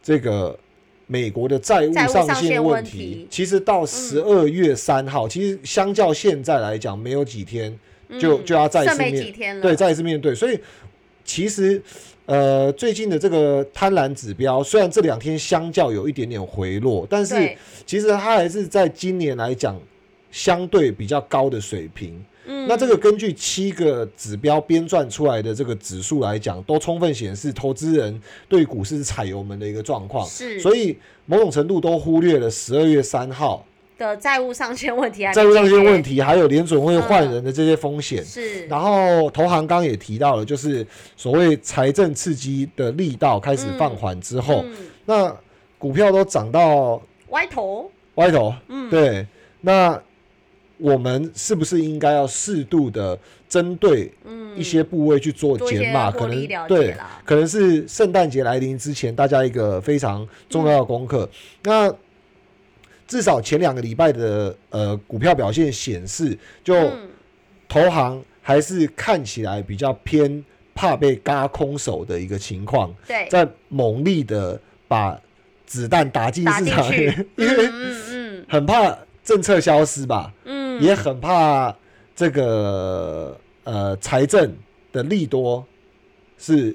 [0.00, 0.56] 这个
[1.08, 3.26] 美国的债务上上限限问题。
[3.28, 7.76] 其实到十二月三号，其实相较现在来讲，没有几天
[8.20, 9.60] 就、嗯就要再一次面几天了。
[9.60, 10.32] 对，再一次面对。
[10.32, 10.56] 所以
[11.24, 11.82] 其实
[12.26, 17.34] 呃，最近的这个贪婪指标，虽然这两天相较有一点点回落，但是
[17.84, 19.76] 其实它还是在今年来讲
[20.30, 22.24] 相对比较高的水平。
[22.46, 30.26] 嗯，那这个根据七个指标编撰出来的这个指数来讲，都充分显示投资人对股市是踩油门的一个状况。
[30.26, 30.58] 是。
[30.60, 33.64] 所以某种程度都忽略了十二月三号。
[33.98, 38.22] 的债务上限问题债务上限问题，还有联准会换人的这些风险。
[38.22, 45.34] 是，然后投行刚刚也提到了，就是所谓财政刺激的力道开始放缓之后，嗯，那
[45.78, 49.26] 股票都涨到歪头，歪头，嗯，对，
[49.62, 49.98] 那
[50.78, 56.10] 我们是不是应该要适度的针对嗯，一些部位去做减码？
[56.10, 61.28] 可能对，可能是圣诞节来临之前，大家一个非常重要的功课。
[61.62, 61.92] 那
[63.06, 67.08] 至少前两个礼拜的呃股票表现显示，就嗯。
[67.68, 75.20] 投行还是看起来比较偏怕被嘎空手的一个情况，对，在猛力的把
[75.66, 77.68] 子弹打进市场去，， 因为
[78.48, 81.74] 很怕政策消失吧，嗯，也很怕
[82.14, 84.54] 这个呃财政
[84.92, 85.64] 的利多
[86.38, 86.74] 是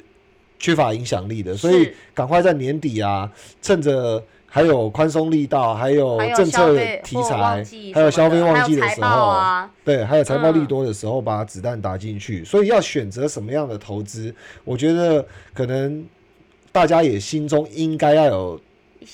[0.59, 1.95] 缺乏影响力的，所以是。
[2.13, 12.43] 赶快在年底啊，趁着还有宽松力道，还有政策题材季，还有消费旺季的时候，啊，对，还有财报利嗯多的时候，把子弹打进去。
[12.43, 14.33] 所以要选择什么样的投资，
[14.63, 16.05] 我觉得可能
[16.71, 18.61] 大家也心中应该要有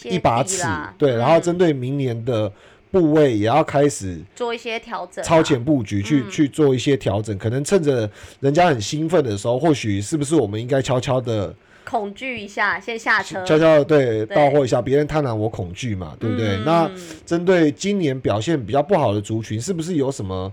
[0.04, 0.64] 一把尺
[0.98, 1.42] 对，然后嗯。
[1.42, 2.52] 针对明年的
[2.92, 7.38] 部位也要开始做一些调整啊，超前布局，去嗯去做一些调整。
[7.38, 16.58] 可能趁着人家很兴奋的时候，或许是不是我们应该悄悄的、恐惧一下，先下车，悄悄的对对到货一下，别人贪婪我恐惧嘛，对不对？
[16.58, 16.92] 嗯那
[17.26, 20.52] 针对今年表现比较不好的族群，是不是有什么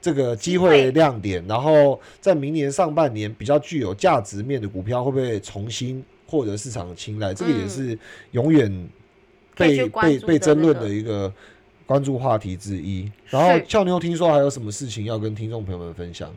[0.00, 1.44] 这个机机会会亮点？
[1.46, 7.34] 然后在明年上半年比较具有价值面的股票，会不会重新获得市场的青睐？
[7.34, 7.98] 这个也嗯是
[8.30, 8.88] 永远
[9.56, 11.32] 被被被争论的一个
[11.88, 13.10] 关注话题之一。
[13.30, 16.32] 然后是俏妞听说还有什么事情要跟听众朋友们分享？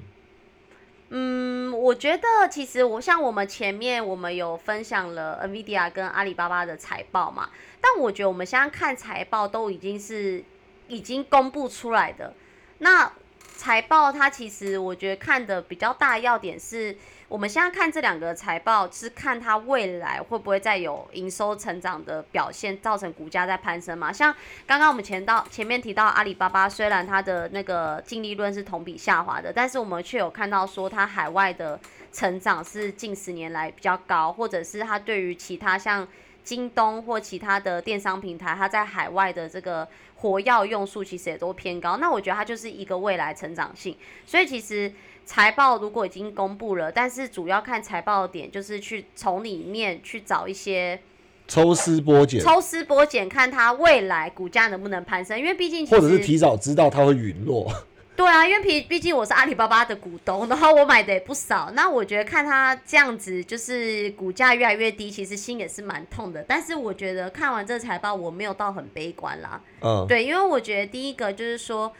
[1.09, 7.49] 嗯，我觉得其实我像我们前面我们有分享了 NVIDIA 跟阿里巴巴的财报嘛，
[7.81, 10.41] 但我觉得我们现在看财报都已经是
[10.87, 12.33] 已经公布出来的。
[12.77, 13.11] 那
[13.57, 16.95] 财报它其实我觉得看的比较大的要点是，
[17.31, 24.11] 我们现在看这两个财报是看它未来会不会再有营收成长的表现，造成股价在攀升嘛。
[24.11, 24.35] 像
[24.67, 31.79] 刚刚我们前到前面提到阿里巴巴，虽然它的那个净利润是同比下滑的，但是我们却有看到说它海外的
[32.11, 36.05] 成长是近十年来比较高，或者是它对于其他像
[36.43, 41.95] 京东或其他的电商平台，它在海外的这个活跃用数其实也都偏高。
[41.95, 44.91] 那我觉得它就是一个未来成长性，所以其实。
[45.25, 50.99] 财报如果已经公布了，但是主要看财报的点就是去从里面去找一些
[51.47, 55.37] 抽丝剥茧，抽丝剥茧，看它未来股价能不能攀升。
[55.39, 57.71] 因为毕竟或者是提早知道它会陨落。
[58.13, 61.71] 对啊， 因为毕毕竟我是阿里巴巴的股东，然后我买的也不少。
[61.73, 66.43] 那我觉得看它这样子，就是股价越来越低，其实心也是蛮痛的。
[66.47, 69.61] 但是我觉得看完这财报，我没有到很悲观啦。
[69.81, 71.91] 嗯，对，因为我觉得第一个就是说，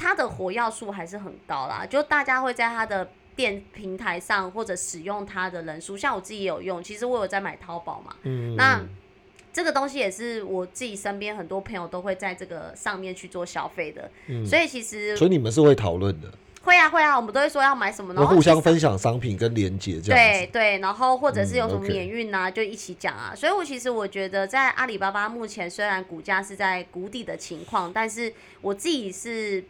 [0.00, 8.80] 它的活跃数还是很高啦，就大家会在它的店平台上或者使用它的人数，像我自己也有用，其实我有在买淘宝嘛，嗯，那
[9.52, 14.10] 这个东西也是我自己身边很多朋友都会在这个上面去做消费的，
[14.46, 16.32] 所以其实所以你们是会讨论的，
[16.62, 20.46] 会啊会啊，我们都会说要买什么，然后互相分享商品跟连接这样子。
[20.46, 23.34] 对对，然后或者是有什么免运啊，就一起讲啊。
[23.34, 29.64] 所以我其实我觉得，在阿里巴巴目前虽然股价是在谷底的情况，但是我自己是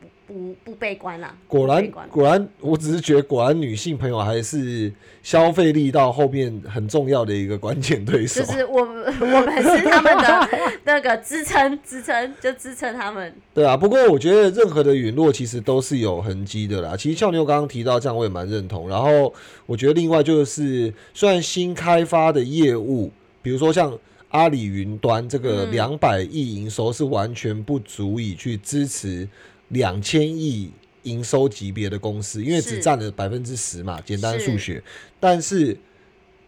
[0.00, 1.34] 不不不悲观啦。
[1.46, 4.92] 果然果然，我只是觉得果然女性朋友还是
[5.22, 8.52] 消费力到后面很重要的一个关键对手就。
[8.52, 10.48] 是我们 我们是他们的
[10.84, 13.34] 那个支撑支撑，就支撑他们。
[13.54, 16.96] 对啊，不过我觉得任何的陨落其实都是有痕迹的啦。
[16.96, 18.88] 其实俏妞刚刚提到这样，我也蛮认同。
[18.88, 19.32] 然后
[19.66, 23.10] 我觉得另外就是，虽然新开发的业务，
[23.42, 23.96] 比如说像
[24.28, 29.26] 阿里云端这个嗯两百亿营收，是完全不足以去支持
[29.68, 30.70] 两千亿
[31.02, 34.82] 营收级别的公司，因为只是占了百分之十嘛，简单数是学。
[35.20, 35.76] 但是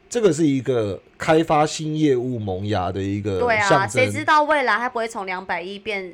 [0.08, 3.86] 这个是一个开发新业务萌芽的一个对啊。
[3.86, 6.12] 谁知道未来它不会从两百亿变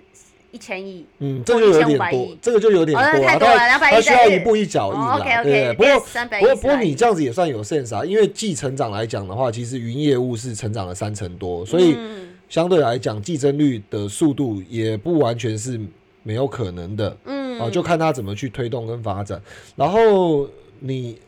[0.53, 1.05] 一千亿？
[1.19, 5.75] 嗯，这就有点多亿，这个就有点多啊，太多了它200亿它需要一步一脚印啦，哦，OK，OK，对对。
[5.75, 6.07] 不变过
[6.41, 15.81] 不过不过你这样子也算有 sense 啊，因为继成长来讲的话，其实云业务是成长了三成多，所以嗯相对来讲，季增率的速度也不完全是
[16.27, 17.16] 没有可能的。
[17.24, 17.61] 嗯。
[17.61, 19.41] 啊，就看他怎么去推动跟发展。
[19.77, 20.47] 然后
[20.81, 21.18] 你，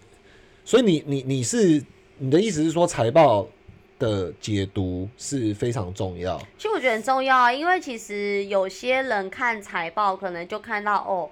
[0.63, 1.83] 所以你你你是
[2.19, 3.49] 你的意思是说财报
[3.99, 11.31] 的解读是非常重要，其实我觉得很重要啊，因为其实有些人看财报，可能就看到哦，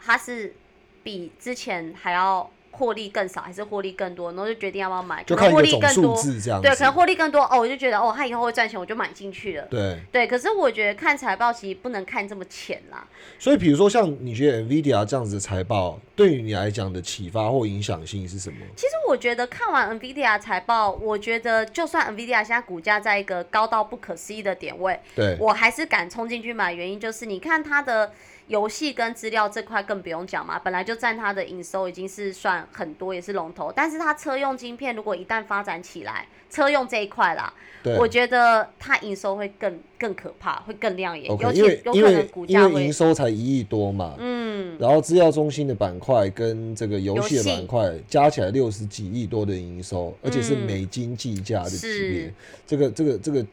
[0.00, 0.54] 它是
[1.02, 2.48] 比之前还要
[2.78, 6.98] 获利更少，还是获利更多，然后就决定要不要买，就看一个总数利更多，字这样对，可能。
[6.98, 9.64] 获利更多哦，我就觉得哦，他以后会赚钱，我就买进去了。
[9.70, 13.06] 对，对，可是我觉得看财报其实不能看这么浅啦。
[13.38, 18.56] 所以比如说像你觉得 NVIDIA 这样子的财报，对于你来讲的启发或影响性是什么？
[18.74, 28.12] 其实我觉得看完 NVIDIA 财报，我觉得就算 NVIDIA 现在股价在一个高到不可思议的点位，对，我还是敢冲进去买，原因就是你看它的
[28.48, 33.72] 游戏跟资料这块更不用讲嘛，本来就占它的营收已经是算很多，也是龙头。
[33.74, 37.52] 但是它车用晶片如果一旦发展起来，车用这一块啦，
[37.98, 52.34] 我觉得它营收会更更可怕，会更亮眼因为其有可能因为因股价会为营收才一亿多嘛，嗯，然后资料中心的板块跟这个游戏的板块加起来六十几亿多的营收，而且是嗯美金计价的级别是，
[52.66, 53.44] 这个这个这个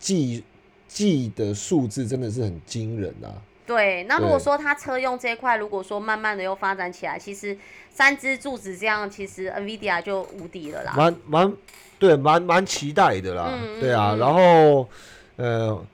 [0.00, 0.42] 计
[0.88, 3.30] 计的数字真的是很惊人啊！
[3.74, 4.04] 对。
[4.04, 7.56] 那如果对说它车用这一块，如果说慢慢的又发展起来，其实
[7.90, 10.92] 三支柱子这样，其实 NVIDIA 就无敌了啦。
[10.96, 11.52] 蛮蛮
[11.98, 14.88] 对，蛮蛮期待的啦，嗯对啊，然后
[15.36, 15.84] 呃。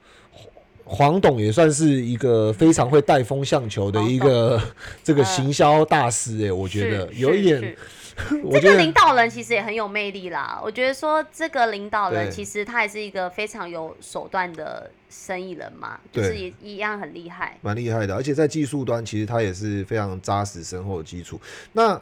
[0.91, 4.59] 黄董也算是一个非常会带风向球的一个
[5.03, 7.77] 这个呃行销大师哎、我觉得有一点，
[8.51, 10.59] 这个领导人其实也很有魅力啦。
[10.63, 17.55] 我觉得说这个领导人其实他也是一个非常有手段的生意人嘛，就是也一样很厉害。
[17.61, 21.39] 蛮厉害的，而且在技术端其实他也是非常扎实深厚的基础。
[21.73, 22.01] 那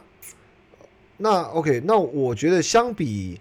[1.18, 3.38] 那 OK，那我觉得相比，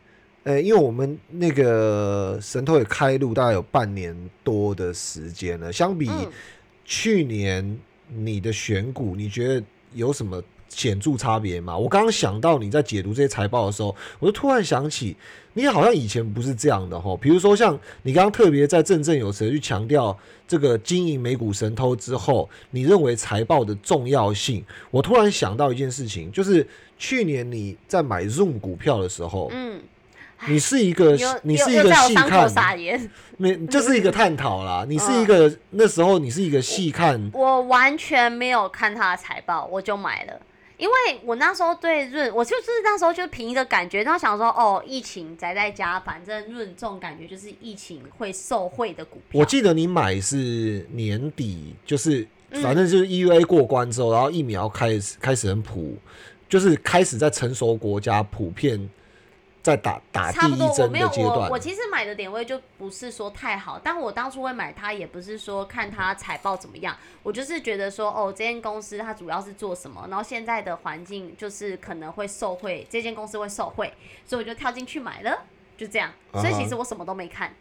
[0.48, 6.26] 呃，因为我们那个神偷也开录大概有半年多的时间了，相比嗯，
[6.86, 7.78] 去年
[8.16, 9.62] 你的选股，你觉得
[9.94, 11.78] 有什么显著差别吗？
[11.78, 15.18] 我刚刚想到你在解读这些财报的时候，我就突然想起，
[15.52, 17.14] 你好像以前不是这样的哈。
[17.18, 20.18] 比如说像你刚刚特别在振振有词去强调
[20.48, 24.64] 这个经营美股神偷之后，你认为财报的重要性。
[24.92, 26.66] 我突然想到一件事情，就是
[26.98, 29.82] 去年你在买 Zoom 股票的时候，嗯，
[30.46, 32.50] 你是一个你是一个细看。
[33.38, 34.86] 没就是一个探讨啦。
[34.88, 37.30] 你是一个那时候你是一个细看。
[37.34, 40.40] 我完全没有看他的财报，我就买了。
[40.78, 40.94] 因为
[41.26, 49.40] 我那时候对润，我就是那时候就凭一个感觉，然后想说，哦，疫情宅在家，反正润这种感觉就是疫情会受惠的股票。
[49.40, 55.98] 我记得你买是年底，就是嗯反正就是 EUA 过关之后，然后疫苗开始开始很普，
[56.48, 58.88] 就是开始在成熟国家普遍
[59.68, 61.60] 在打打第差不多，一针我没有的阶段我我。
[61.60, 73.92] 其实买的点位就不是说太好，但我当初会买它也不是说看它财报怎么样，我就是觉得说哦，这间公司它主要是做什么，然后现在的环境就是可能会受惠，这间公司会受惠，
[74.26, 75.38] 所以我就跳进去买了，
[75.76, 76.10] 就这样。
[76.34, 77.54] 所以其实我什么都没看，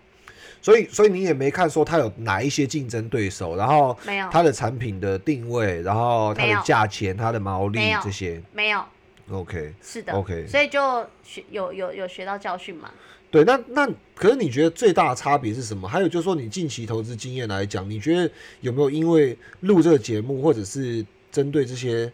[0.62, 8.40] 所以所以你也没看说它有哪一些竞争对手，然后没有它的产品的定位，然后它的价钱、它的毛利这些。
[8.52, 8.84] 没有，
[9.30, 12.90] OK，是的 OK 所以就学有有有学到教训嘛。
[13.28, 15.88] 对，那那可是你觉得最大的差别是什么？
[15.88, 22.10] 还有就是说，你近期投资经验来讲，你觉得有没有因为录这个节目，或者是针对这些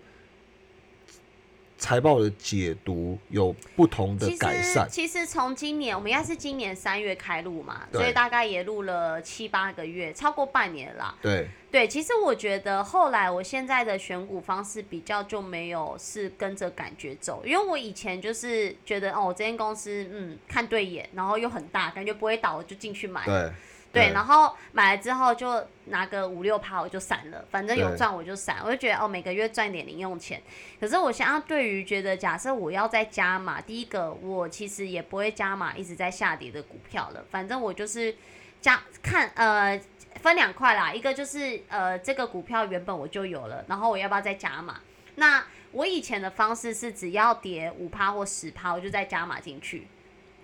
[1.82, 4.88] 财报的解读有不同的改善？
[4.88, 11.14] 其实从今年我们应该是今年三月开录嘛，所以大概也录了七八个月，超过半年了啦。
[11.20, 23.24] 对，对，其实我觉得后来我现在的选股方式比较就没有是跟着感觉走，因为我以前就是觉得哦，这间公司嗯看对眼，然后又很大，感觉不会倒，我就进去买。
[23.24, 23.50] 对，
[23.92, 30.42] 对，然后买了之后就拿个五六趴我就散了，反正有赚我就散，我就觉得哦每个月赚点零用钱。
[30.80, 38.16] 可是我想要对于觉得假设我要再加码，第一个我其实也不会加码一直在下跌的股票了，反正我就是
[38.62, 39.78] 加看呃
[40.22, 44.80] 分两块啦，一个就是呃这个股票原本我就有了，然后我要不要再加码？
[45.16, 49.86] 那我以前的方式是只要跌五趴或十趴，我就再加码进去。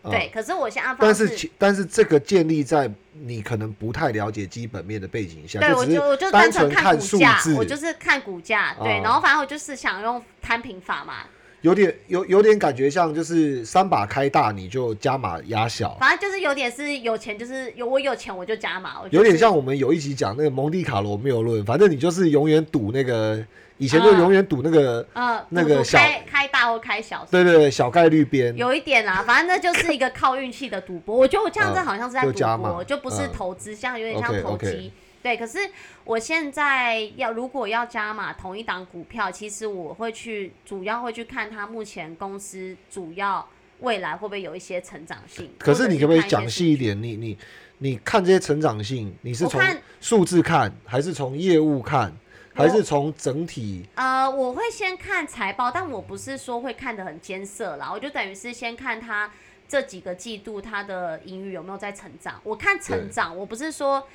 [0.04, 11.24] 嗯对，可是我现在方但是但是这个建立在你可能不太了解基本面的背景下，对，我就我就单单纯看股价，我就是看股价，对，哦然后反正我就是想用摊平法嘛，
[11.62, 23.44] 有点有有点感觉像就是三把开大你就加码压小，反正就是有点是有钱就是有我有钱我就加码，就是有点像我们有一集讲那个蒙地卡罗谬论，反正你就是永远赌那个，
[23.78, 31.16] 以前就嗯永远赌那个，呃那个小开开大或开小，对对对，小概率边，有一点啦，反正那就是一个靠运气的赌博。
[31.16, 34.92] 我觉得我这样子嗯好像是在赌博，就不是嗯投资，像有点像投机。
[35.20, 35.58] 对，可是
[36.04, 43.46] 我现在要如果要加码同一档股票，其实我会去主要会去看它目前公司主要
[43.80, 45.50] 未来会不会有一些成长性。
[45.58, 47.00] 可是你可不可以讲细一点？
[47.02, 47.36] 你你
[47.78, 49.60] 你看这些成长性，你是从
[50.00, 52.12] 数字看，还是从业务看，
[52.58, 53.86] 还是从整体？
[53.94, 59.30] 呃，我会先看财报，但我不是说会看得很艰涩啦，我就等于是先看它
[59.68, 62.40] 这几个季度它的盈余有没有在成长。
[62.42, 64.06] 我看成长，我不是说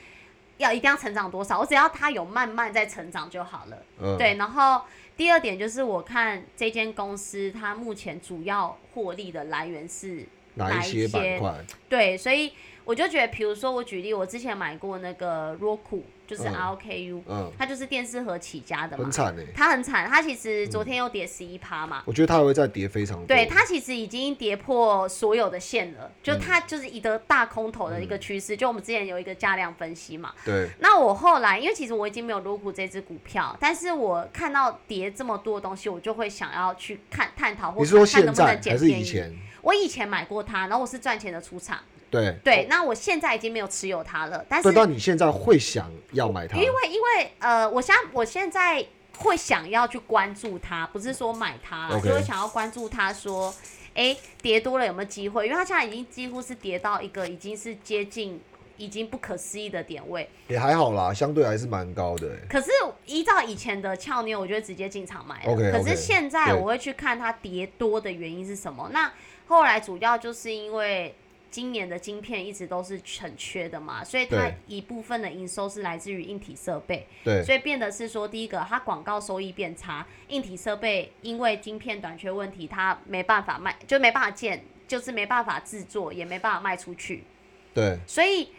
[0.58, 3.78] 要一定要成长多少，我只要它有慢慢在成长就好了。
[4.02, 4.82] 嗯，对，然后
[5.16, 10.26] 第二点就是我看这间公司它目前主要获利的来源是
[10.56, 11.54] 哪一些板块？
[11.88, 12.52] 对，所以
[12.84, 22.04] 我就觉得，比如说我举例，我之前买过那个 Roku，就是嗯 RKU，、嗯，它就是电视盒起家的嘛很，惨哎，它很惨，它其实昨天又跌十一趴嘛。
[22.06, 23.26] 我觉得它还会再跌非常多。
[23.28, 28.56] 对，它其实已经跌破所有的线了，嗯就它就是一个大空头的一个趋势。
[28.56, 39.02] 就我们之前有一个价量分析嘛，对那我后来因为其实我已经没有入股这只股票，但是我看到跌这么多的东西，我就会想要去看探讨或你是说现看能不能在还是捡便宜。
[39.02, 39.34] 以前？
[39.62, 41.80] 我以前买过它，然后我是赚钱的出场，
[42.14, 46.64] 对对，那我现在已经没有持有它了，但是对，但你现在会想要买它因？
[46.64, 48.86] 为因为呃，我现在我现在
[49.18, 53.53] 会想要去关注它，不是说买它啦 OK 就会想要关注它说，
[53.95, 55.47] 哎、跌多了有没有机会？
[55.47, 58.39] 因为它现在已经几乎是跌到一个已经是接近
[58.78, 60.30] 已经不可思议的点位。
[60.47, 62.39] 也还好啦，相对还是蛮高的欸。
[62.49, 62.72] 可是
[63.05, 65.51] 依照以前的俏妞，我就会直接进场买了。
[65.51, 68.89] OK，OK，可是现在我会去看它跌多的原因是什么。
[68.91, 69.11] 那
[69.47, 71.14] 后来主要就是因为
[71.54, 77.06] 今年的晶片一直都是很缺的嘛，所以它一部分的营收是来自于硬体设备。
[77.24, 87.24] 对所以变得是说，第一个，它广告收益变差，硬体设备因为晶片短缺问题，它没办法卖，就没办法建，就是没办法制作，也没办法卖出去。
[87.72, 88.49] 对，所以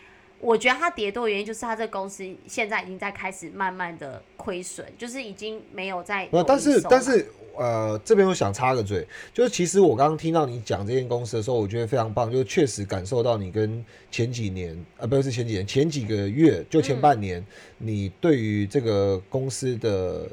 [0.45, 7.27] 我觉得它跌多的原因就是它这个公司现在已经在开始慢慢的亏损，就是已经没有在但是但是
[7.57, 17.43] 呃，这边我想插个嘴，就是其实我刚刚听到你讲这间公司的时候，我觉得非常棒，就是确实感受到你跟前几年呃，不是前几年，前几个月就前半年，
[17.79, 20.29] 你对于这个公司的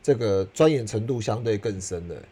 [0.00, 2.22] 这个钻研程度相对更深的。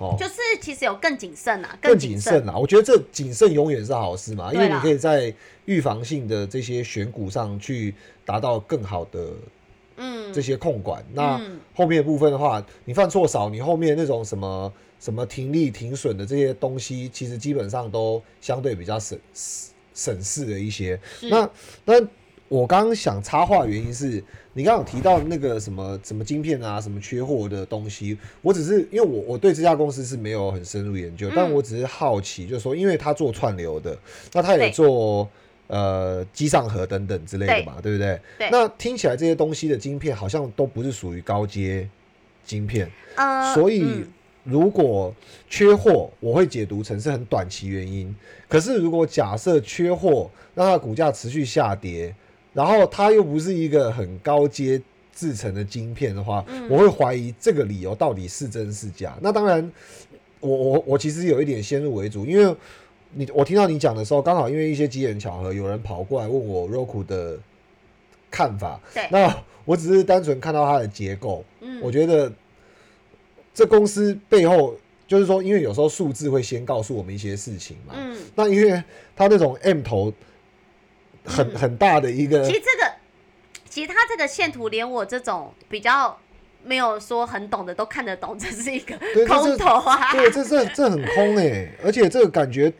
[0.00, 2.56] 哦，就是其实有更谨慎啊，更谨谨慎啊！
[2.56, 5.32] 我觉得这谨慎永远是好事嘛，因为你可以在
[5.66, 7.94] 预防性的这些选股上去
[8.24, 9.28] 达到更好的
[9.98, 11.04] 嗯这些控管。
[11.12, 19.18] 那嗯后面的部分的话，你犯错少，你后面那种什么什么停利停损的这些东西，其实基本上都相对比较省
[19.92, 20.98] 省事的一些。
[21.24, 21.50] 那
[21.84, 21.94] 那
[22.48, 31.32] 我刚刚想插话，原因是你刚刚有提到那个什么什么晶片啊，什么缺货的东西，我只是因为我我对这家公司是没有很深入研究，嗯。
[31.36, 33.96] 但我只是好奇，就是说，因为他做串流的，
[34.32, 35.28] 那他也做
[35.68, 37.92] 呃机上盒等等之类的嘛，对。
[37.92, 38.20] 不对？
[38.38, 38.48] 对。
[38.50, 41.88] 那听起来这些东西的晶片好像都不是属于高阶
[42.44, 44.08] 晶片，呃，所以嗯。
[44.42, 45.14] 如果
[45.50, 48.12] 缺货，我会解读成是很短期原因。
[48.48, 52.12] 可是如果假设缺货，让它的股价持续下跌，
[52.52, 54.80] 然后它又不是一个很高阶
[55.14, 59.16] 制成的晶片的话，嗯我会怀疑这个理由到底是真是假。
[59.20, 59.70] 那当然，
[60.40, 62.56] 我我我其实有一点先入为主，因为
[63.12, 67.38] 你我听到你讲的时候，刚好因为一些机缘巧合，有人跑过来问我 Roku 的
[68.30, 68.80] 看法。
[68.94, 72.32] 对那我只是单纯看到它的结构，嗯我觉得
[73.52, 74.76] 这公司背后
[75.06, 77.94] 就是说，因为有时候数字会先告诉我们一些事情嘛。
[77.96, 78.82] 嗯，那因为
[79.14, 80.12] 它那种 M 头
[81.24, 82.92] 很、嗯很大的一个其，实这个，
[83.68, 86.18] 其实它这个线图，连我这种比较
[86.64, 90.12] 没有说很懂的都看得懂，这是一个对，空头啊。
[90.12, 92.72] 对，这这这很空哎、而且这个感觉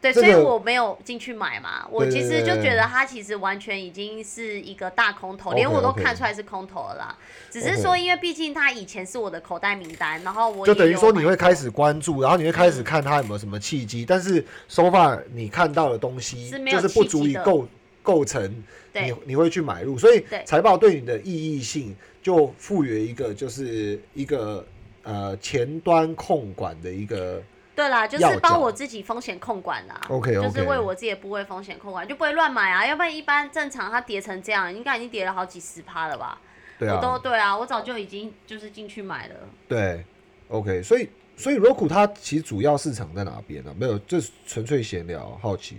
[0.00, 1.84] 对，所以我没有进去买嘛。
[1.90, 7.18] 我其实就觉得它其实完全已经是一个大空头连我都看出来是空头了啦。
[7.50, 17.66] 只是说，因为毕竟它以前是我的口袋名单，然后我就等于说你会开始关注，然后你会开始看它有没有什么契机，但是 so far 你看到的东西就是不足以构
[18.08, 24.66] 构成你对你会去买入，所以对财报对你的意义性就赋予一个就是一个
[25.02, 27.42] 呃前端控管的一个
[27.76, 30.00] 对啦，就是帮我自己风险控管啦。
[30.08, 32.86] OK，OK 就是为我自己的部位风险控管，就不会乱买啊。
[32.86, 36.40] 要不然一般正常它跌成这样，应该已经跌了好几十趴了吧？
[36.78, 39.34] 对我都啊对啊，我早就已经就是进去买了。
[39.68, 40.02] 对
[40.48, 45.76] OK，所以所以 Roku 它其实主要市场在哪边呢、没有，这是纯粹闲聊，好奇。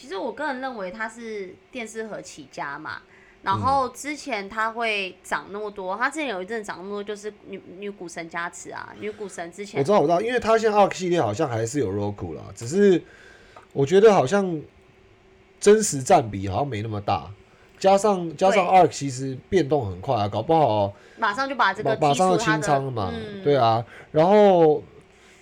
[0.00, 3.02] 其实我个人认为它是电视盒起家嘛，
[3.42, 13.02] 然后之前它会涨那么多，它之前有一阵涨那么多，就是女女股神加持啊，女股神之前我前知道，我知道，因为它现在 ARC 系列好像还是有 Roku 啦，只是
[13.74, 14.62] 我觉得好像
[15.60, 17.30] 真实占比好像没那么大，
[17.78, 18.74] 加上加上对。
[18.74, 23.84] ARC 其实变动很快啊，搞不好马上就把这个马马上要清仓了嘛，嗯，对啊。
[24.12, 24.82] 然后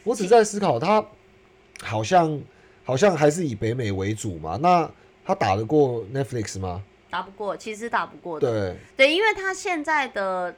[0.02, 1.04] 我只在思考，它
[1.80, 2.40] 好像
[2.88, 4.90] 好像还是以北美为主嘛，那
[5.22, 6.82] 他打得过 Netflix 吗？
[7.10, 8.50] 打不过，其实打不过的。
[8.50, 10.54] 对，对，因为他现在的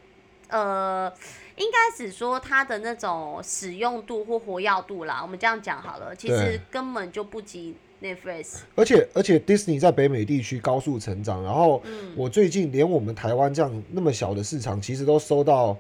[0.47, 1.13] 呃，
[1.57, 8.59] 应该只说他的那种使用度或活跃度啦，我们这样讲好了，其实根本就不及 Netflix。
[8.77, 15.77] 而且而且 Disney 在北美地区高速成长，然后嗯，我最近连我们台湾这样那么小的市场，其实都收到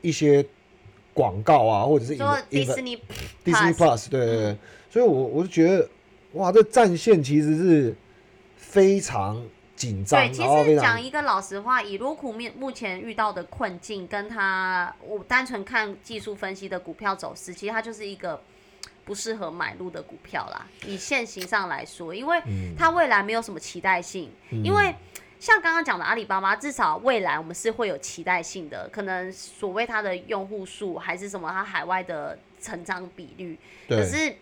[0.00, 0.42] 一些
[1.12, 2.96] 广告啊，或者是说 inv- 迪 inv- 士尼
[3.44, 4.58] Disney Plus Plus，对对对，嗯
[4.94, 5.88] 所以我我就觉得
[6.34, 7.96] 哇，这战线其实是
[8.56, 18.40] 非常紧张，对，其实讲一个老实话，以罗库面目前遇到的困境，跟他我单纯看技术分析的股票走势，其实它就是一个
[19.04, 20.64] 不适合买入的股票啦。
[20.86, 24.30] 以现行上来说，因为嗯它未来没有什么期待性，
[24.62, 24.94] 因为。
[25.40, 34.34] 像刚刚讲的阿里巴巴，至少未来我们是会有期待性的，可能所谓它的用户数还是什么，它海外的成长比率，可是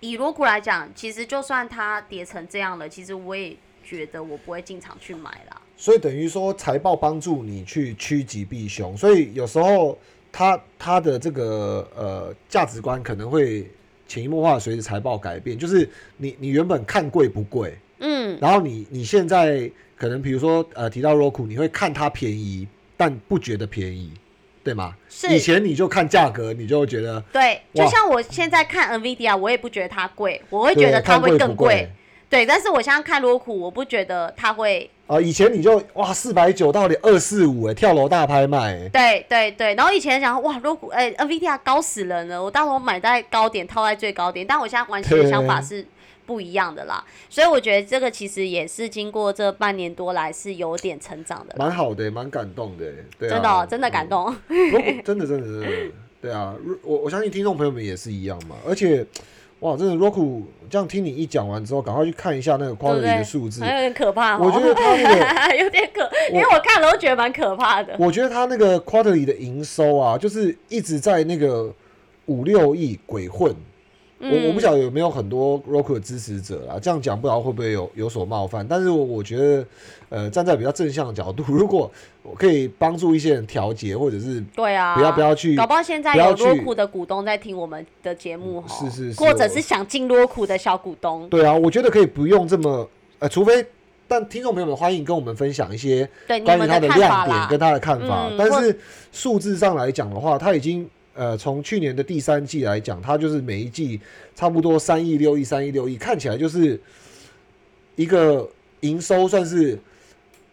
[0.00, 5.60] 以罗股来讲，其实就算它跌成这样了，其实我也觉得我不会进场去买啦。
[5.76, 9.98] 所以等于说财报帮助你去趋吉避凶，所以有时候
[10.30, 13.70] 它它的这个呃价值观可能会
[14.06, 24.12] 潜移默化地随着财报改变，就是你你原本看贵不贵，嗯，然后你你现在可能比如说呃提到 Roku，你会看它便宜，但不觉得便宜，
[24.62, 24.94] 对吗？
[25.08, 25.28] 是。
[25.34, 31.90] 以前你就看价格，你就会觉得对，就像我现在看 NVIDIA，我也不觉得它贵，我会觉得它会更不贵？
[32.28, 34.88] 对，但是我现在看罗库，我不觉得它会。
[35.08, 45.84] 啊、以前你就哇四百九到底二四五哎，跳楼大拍卖哎、对对对，然后以前想哇，罗库哎，NVIDIA 高死人了，我到时候买在高点，套在最高点，但我现在完全的想法是
[46.30, 52.84] 不一样的啦，所以我觉得这个其实也是经过这半年多来是有点成长的啦，蛮好的、蛮感动的、
[53.18, 54.32] 对啊，真的哦、真的感动。
[55.04, 55.66] 真的真的真的，
[56.22, 56.54] 对啊，
[56.84, 58.54] 我我相信听众朋友们也是一样嘛。
[58.64, 59.04] 而且，
[59.58, 63.74] 哇，真的 Roku 这样听你一讲完之后，赶快去看一下那个 quality 的数字还。
[63.74, 64.40] 有点可怕哦。
[64.44, 67.96] 我觉得它那个， 有点可，因为我看了都觉得蛮可怕的。
[67.98, 71.74] 我觉得他那个 quarterly 的营收啊，就是一直在那个
[72.26, 73.52] 五六亿鬼混。
[74.20, 78.66] 我我不嗯晓得有没有很多 Roku 的支持者啦，这样讲不知道会不会有有所冒犯。
[78.68, 79.66] 但是我我觉得，
[80.10, 81.90] 呃，站在比较正向的角度，如果
[82.22, 92.86] 我可以帮助一些人调节，或者是对啊，不要不要去搞不好现在有罗库的股东在听我们的节目哈，是是是或者是想进罗库的小股东，对啊，我觉得可以不用这么
[93.20, 93.64] 呃，除非
[94.06, 97.60] 但听众朋友们欢迎跟我们分享一些对关于们看它的亮点跟。
[97.60, 98.26] 它的看法。
[98.28, 98.76] 嗯但是
[99.12, 104.00] 数字上来讲的话，它已经呃从去年的第三季来讲，它就是每一季
[104.34, 106.80] 差不多三亿六亿三亿六亿，看起来就是
[107.96, 108.48] 一个
[108.80, 109.78] 营收算是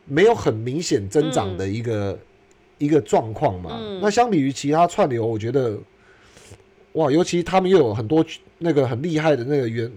[0.05, 2.17] 没有很明显增长的一个、
[2.77, 3.77] 一个状况嘛。
[3.79, 5.77] 嗯那相比于其他串流，我觉得
[6.93, 8.25] 哇，尤其他们又有很多
[8.57, 9.91] 那个很厉害的那个原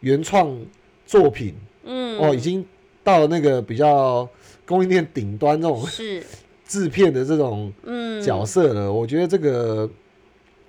[0.00, 0.58] 原创
[1.06, 1.54] 作品。
[1.84, 2.64] 嗯，哦，已经
[3.04, 4.28] 到了那个比较
[4.64, 6.20] 供应链顶端那种是，
[6.66, 8.92] 制片的这种嗯，角色了。
[8.92, 9.88] 我觉得这个，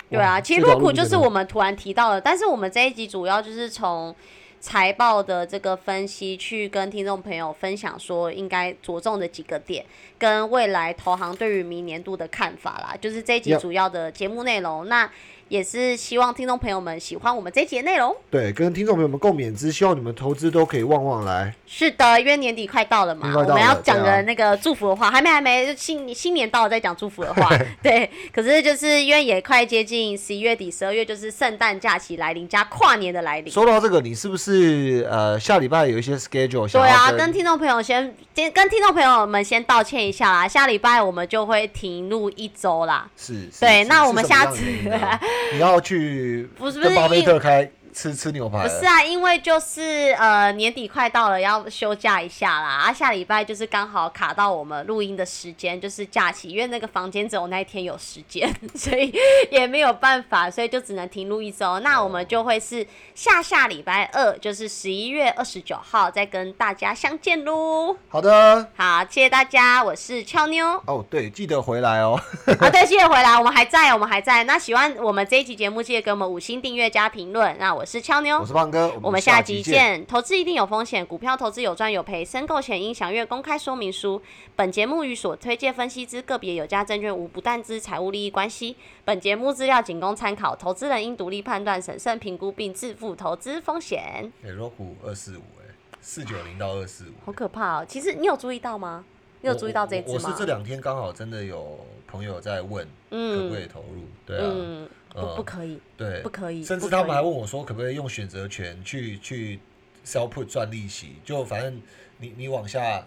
[0.10, 4.16] 对啊，其实这条罗库就是我们突然提到的，但是我们这一集主要就是从
[4.60, 9.86] 财报的这个分析，去跟听众朋友分享说应该着重的几个点，
[10.18, 14.88] 跟未来投行对于明年度的看法啦，就是这一集主要的节目内容。
[14.88, 15.10] 那
[15.49, 18.15] 也是希望听众朋友们喜欢我们这一集的内容。
[18.29, 21.53] 对，跟听众朋友们共勉之，希望你们投资都可以旺旺来。
[21.65, 27.49] 是的，因为年底快到了嘛，了我们要讲的那个祝福的话，还没还没，就新新年到了再讲祝福的话。
[27.83, 33.51] 对，可是就是因为也快接近十一月底、十二月，就是圣诞假期来临加跨年的来临。
[33.51, 43.07] 说到这个，你是不是呃下礼拜有一些 schedule 对啊，跟听众朋友先先跟听众朋友们先道歉一下啦，下礼拜我们就会停录一周啦。
[43.17, 44.63] 是是对那我们下次
[45.53, 52.67] 你要去不是不跟巴菲因特开吃吃牛排，不是啊，因为就是呃年底快到了，要休假一下啦。
[52.67, 59.11] 啊，下礼拜就是刚好卡到我们录音的时间，就是假期，因为那个房间只有那一天有时间， 所以
[59.49, 61.79] 也没有办法，所以就只能停录一周。
[61.79, 62.85] 那我们就会是
[63.15, 67.97] 下下礼拜二，就是十一月二十九号再跟大家相见喽。
[68.09, 68.69] 好的。
[68.75, 70.79] 好，谢谢大家，我是俏妞。
[70.85, 72.21] 哦，对，记得回来哦。
[72.59, 74.43] 好， 对，记得回来，我们还在，我们还在。
[74.43, 77.57] 那喜欢我们这一期节目，记得给我们五星订阅加评论。
[77.57, 79.63] 那我是俏妞我，是胖哥，我们下集。
[79.63, 80.05] 见。
[80.05, 84.21] 投资一定有风险，股票投资有赚有赔，申购前应详阅公开说明书。
[84.57, 88.75] 本节目与所推荐分析之个别有价证券无不当之财务利益关系。
[89.05, 94.29] 本节目资料仅供参考，投资人应独立判断、审慎评估并自负投资风险。
[94.43, 95.71] 哎，罗股二四五，哎，
[96.01, 97.13] 四九零到二四五。
[97.25, 97.85] 好可怕哦！
[97.88, 99.05] 其实你有注意到吗？
[99.39, 100.31] 你有注意到这一我我只吗？
[100.33, 104.03] 我是这两天刚好真的有朋友在问，可不可以投入？
[104.25, 104.89] 对啊，嗯，
[105.20, 109.59] 不呃不可以，对，不可以甚至他们还问我说，可不可以用选择权去去
[110.05, 111.15] sell put 赚利息？
[111.26, 111.82] 就反正
[112.20, 113.05] 你你往下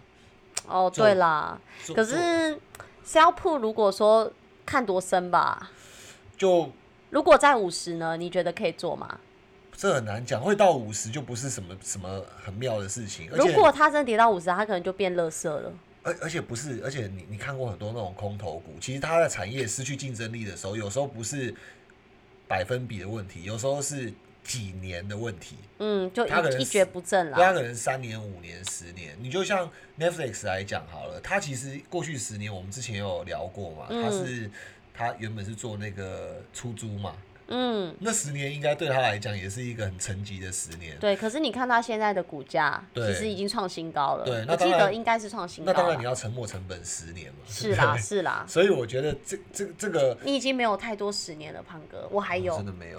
[0.67, 1.59] 哦，就对啦。
[1.95, 2.59] 可是
[3.07, 4.31] sell put 如果说
[4.67, 5.71] 看多深吧，
[6.37, 6.71] 就
[7.11, 9.21] 如果在五十呢，你觉得可以做吗？
[9.77, 15.73] 这很难讲，会到五十就不是什么什么很妙的事情，如果它真跌到五十，它可能就变垃圾了。
[16.03, 21.55] 而而且不是，而且你你看过很多那种空头股，其实它的产业失去竞争力的时候，有时候不是
[22.51, 25.55] 百分比的问题，有时候是几年的问题。
[25.79, 27.37] 嗯，就他可能是一一蹶不振了。
[27.37, 27.53] 他。
[27.53, 29.17] 可能三年、五年、十年。
[29.21, 34.51] 你就像 Netflix 来讲好了，它其实过去十年我们之前有聊过嘛，嗯它是
[34.93, 37.15] 它原本是做那个出租嘛，
[37.51, 40.97] 嗯，那十年应该对他来讲也是一个很沉寂的十年。
[40.99, 41.15] 对。
[41.17, 44.25] 可是你看他现在的股价，对其实已经创新高了。
[44.25, 45.73] 对那我记得应该是创新高。
[45.73, 47.39] 那当然你要沉没成本十年嘛。
[47.47, 48.45] 是啦，是啦。
[48.49, 52.65] 所以我觉得这这这个你已经没有太多十年了，胖哥，我还有真。
[52.67, 52.99] 的没有。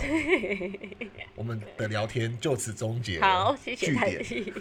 [1.35, 3.19] 我们的聊天就此终结。
[3.21, 4.53] 好，谢谢。